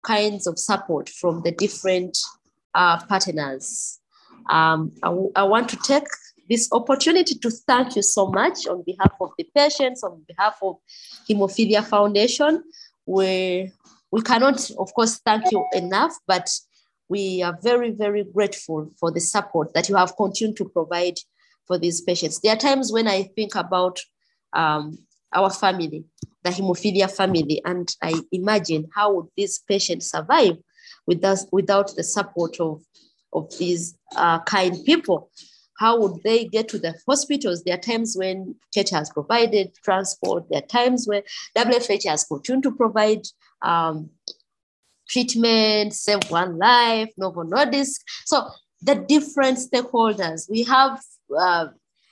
kinds 0.04 0.46
of 0.46 0.58
support 0.58 1.08
from 1.08 1.42
the 1.42 1.52
different 1.52 2.16
uh, 2.74 3.04
partners. 3.06 4.00
Um, 4.48 4.92
I, 5.02 5.08
I 5.36 5.42
want 5.44 5.68
to 5.70 5.76
take 5.76 6.06
this 6.48 6.68
opportunity 6.72 7.34
to 7.34 7.50
thank 7.50 7.96
you 7.96 8.02
so 8.02 8.26
much 8.26 8.66
on 8.66 8.82
behalf 8.82 9.12
of 9.20 9.30
the 9.36 9.46
patients, 9.54 10.02
on 10.02 10.22
behalf 10.26 10.58
of 10.62 10.76
Hemophilia 11.28 11.84
Foundation. 11.84 12.64
We, 13.06 13.72
we 14.10 14.22
cannot, 14.22 14.70
of 14.78 14.92
course, 14.94 15.18
thank 15.18 15.50
you 15.50 15.64
enough, 15.72 16.14
but 16.26 16.48
we 17.08 17.42
are 17.42 17.58
very, 17.62 17.90
very 17.90 18.24
grateful 18.24 18.90
for 18.98 19.10
the 19.10 19.20
support 19.20 19.74
that 19.74 19.88
you 19.88 19.96
have 19.96 20.16
continued 20.16 20.56
to 20.56 20.68
provide 20.68 21.18
for 21.66 21.78
these 21.78 22.00
patients. 22.00 22.40
There 22.40 22.52
are 22.52 22.58
times 22.58 22.92
when 22.92 23.08
I 23.08 23.24
think 23.24 23.54
about 23.54 24.00
um, 24.52 24.98
our 25.34 25.50
family, 25.50 26.04
the 26.42 26.50
hemophilia 26.50 27.10
family, 27.10 27.60
and 27.64 27.94
I 28.02 28.14
imagine 28.32 28.88
how 28.94 29.14
would 29.14 29.26
these 29.36 29.58
patients 29.58 30.10
survive 30.10 30.56
without, 31.06 31.38
without 31.52 31.94
the 31.94 32.04
support 32.04 32.58
of, 32.60 32.82
of 33.32 33.52
these 33.58 33.96
uh, 34.16 34.40
kind 34.40 34.82
people. 34.84 35.30
How 35.78 35.96
would 36.00 36.22
they 36.24 36.44
get 36.44 36.68
to 36.70 36.78
the 36.78 36.94
hospitals? 37.06 37.62
There 37.62 37.74
are 37.74 37.80
times 37.80 38.16
when 38.16 38.56
church 38.74 38.90
has 38.90 39.10
provided 39.10 39.72
transport. 39.84 40.44
There 40.50 40.58
are 40.58 40.66
times 40.66 41.06
when 41.06 41.22
WFH 41.56 42.08
has 42.08 42.24
continued 42.24 42.64
to 42.64 42.72
provide 42.72 43.22
um, 43.62 44.10
treatment, 45.08 45.94
save 45.94 46.30
one 46.30 46.58
life, 46.58 47.10
Novo 47.16 47.44
Nordisk. 47.44 48.00
So 48.26 48.48
the 48.82 48.96
different 48.96 49.58
stakeholders, 49.58 50.50
we 50.50 50.64
have 50.64 51.00
uh, 51.36 51.68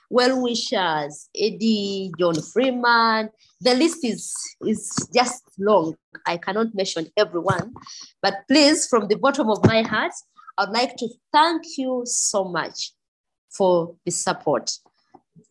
well 0.09 0.41
wishers, 0.41 1.29
Eddie, 1.35 2.13
John 2.17 2.41
Freeman. 2.41 3.29
The 3.59 3.73
list 3.73 4.05
is, 4.05 4.33
is 4.65 4.89
just 5.13 5.43
long. 5.59 5.97
I 6.25 6.37
cannot 6.37 6.73
mention 6.73 7.07
everyone, 7.17 7.73
but 8.21 8.35
please, 8.47 8.87
from 8.87 9.09
the 9.09 9.17
bottom 9.17 9.49
of 9.49 9.65
my 9.65 9.81
heart, 9.81 10.13
I'd 10.57 10.69
like 10.69 10.95
to 10.97 11.09
thank 11.33 11.63
you 11.77 12.03
so 12.05 12.45
much 12.45 12.93
for 13.49 13.95
the 14.05 14.11
support. 14.11 14.71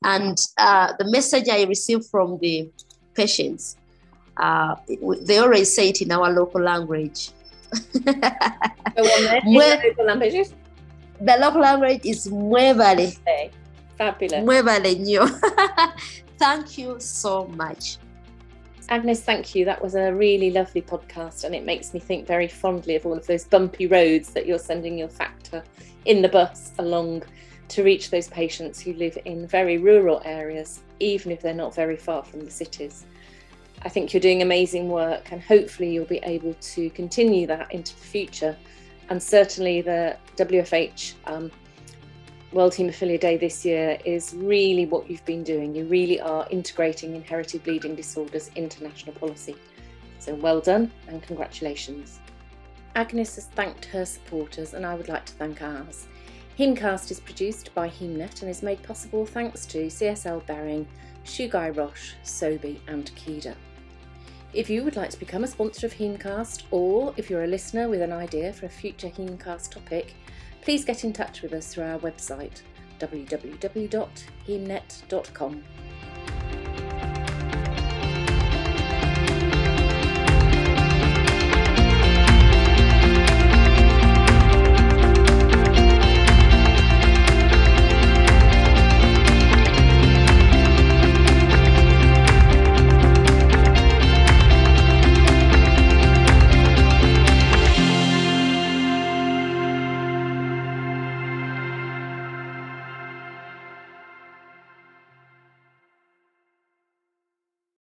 And 0.05 0.39
uh, 0.59 0.93
the 0.99 1.11
message 1.11 1.49
I 1.49 1.65
received 1.65 2.07
from 2.07 2.39
the 2.41 2.71
patients, 3.15 3.77
uh, 4.37 4.77
they 5.23 5.39
always 5.39 5.75
say 5.75 5.89
it 5.89 6.03
in 6.03 6.13
our 6.13 6.31
local 6.31 6.61
language 6.61 7.31
the 11.21 11.37
local 11.41 11.61
language 11.61 12.01
is 12.05 12.29
Muevale. 12.29 13.19
Okay. 13.21 13.51
Fabulous. 13.99 14.45
Muevale 14.45 14.99
new. 15.01 15.27
thank 16.39 16.79
you 16.79 16.97
so 17.01 17.47
much. 17.49 17.99
Agnes, 18.89 19.21
thank 19.21 19.55
you. 19.55 19.65
That 19.65 19.83
was 19.83 19.95
a 19.97 20.13
really 20.15 20.51
lovely 20.51 20.83
podcast, 20.83 21.45
and 21.45 21.55
it 21.55 21.65
makes 21.65 21.93
me 21.93 21.99
think 21.99 22.27
very 22.27 22.47
fondly 22.47 22.95
of 22.95 23.05
all 23.05 23.15
of 23.15 23.27
those 23.27 23.45
bumpy 23.45 23.87
roads 23.87 24.31
that 24.31 24.47
you're 24.47 24.61
sending 24.61 24.97
your 24.97 25.09
factor 25.09 25.65
in 26.05 26.23
the 26.23 26.29
bus 26.29 26.73
along 26.79 27.25
to 27.69 27.83
reach 27.83 28.11
those 28.11 28.29
patients 28.29 28.81
who 28.81 28.93
live 28.95 29.19
in 29.25 29.47
very 29.47 29.79
rural 29.79 30.23
areas, 30.25 30.83
even 31.01 31.33
if 31.33 31.41
they're 31.41 31.55
not 31.55 31.75
very 31.75 31.97
far 31.97 32.23
from 32.23 32.45
the 32.45 32.51
cities. 32.51 33.07
I 33.83 33.89
think 33.89 34.13
you're 34.13 34.21
doing 34.21 34.43
amazing 34.43 34.89
work, 34.89 35.33
and 35.33 35.41
hopefully, 35.41 35.93
you'll 35.93 36.07
be 36.07 36.21
able 36.23 36.55
to 36.55 36.91
continue 36.91 37.47
that 37.47 37.73
into 37.73 37.95
the 37.95 38.07
future. 38.07 38.57
And 39.11 39.23
certainly, 39.23 39.83
the 39.83 40.17
WFH 40.37 41.15
um, 41.27 41.51
World 42.53 42.73
Haemophilia 42.73 43.21
Day 43.21 43.37
this 43.37 43.65
year 43.65 43.99
is 44.05 44.35
really 44.35 44.87
what 44.87 45.11
you've 45.11 45.25
been 45.25 45.45
doing. 45.45 45.75
You 45.75 45.85
really 45.85 46.21
are 46.21 46.47
integrating 46.51 47.15
inherited 47.15 47.65
bleeding 47.65 47.95
disorders 47.95 48.51
into 48.57 48.83
national 48.83 49.15
policy. 49.15 49.57
So, 50.19 50.35
well 50.35 50.61
done 50.61 50.91
and 51.09 51.23
congratulations. 51.23 52.19
Agnes 52.97 53.35
has 53.35 53.47
thanked 53.47 53.85
her 53.85 54.07
supporters, 54.07 54.73
and 54.73 54.87
I 54.87 54.95
would 54.95 55.09
like 55.09 55.27
to 55.27 55.33
thank 55.35 55.61
ours. 55.61 56.07
Hemcast 56.59 57.11
is 57.11 57.21
produced 57.21 57.75
by 57.75 57.87
Hemnet 57.87 58.41
and 58.41 58.51
is 58.51 58.63
made 58.63 58.83
possible 58.83 59.27
thanks 59.27 59.67
to 59.67 59.89
CSL 59.89 60.47
Behring, 60.47 60.87
Chugai 61.23 61.77
Roche, 61.77 62.15
Sobi, 62.25 62.79
and 62.89 63.11
Kida. 63.15 63.55
If 64.55 64.71
you 64.71 64.83
would 64.83 64.97
like 64.97 65.11
to 65.11 65.19
become 65.19 65.45
a 65.45 65.49
sponsor 65.49 65.87
of 65.87 65.93
Hemcast, 65.93 66.63
or 66.71 67.13
if 67.19 67.29
you're 67.29 67.45
a 67.45 67.47
listener 67.47 67.91
with 67.91 68.01
an 68.01 68.13
idea 68.13 68.55
for 68.55 68.65
a 68.65 68.71
future 68.71 69.11
Hemcast 69.11 69.71
topic, 69.71 70.15
please 70.63 70.83
get 70.83 71.05
in 71.05 71.13
touch 71.13 71.43
with 71.43 71.53
us 71.53 71.75
through 71.75 71.85
our 71.85 71.99
website 71.99 72.63
www.hemnet.com. 73.01 75.65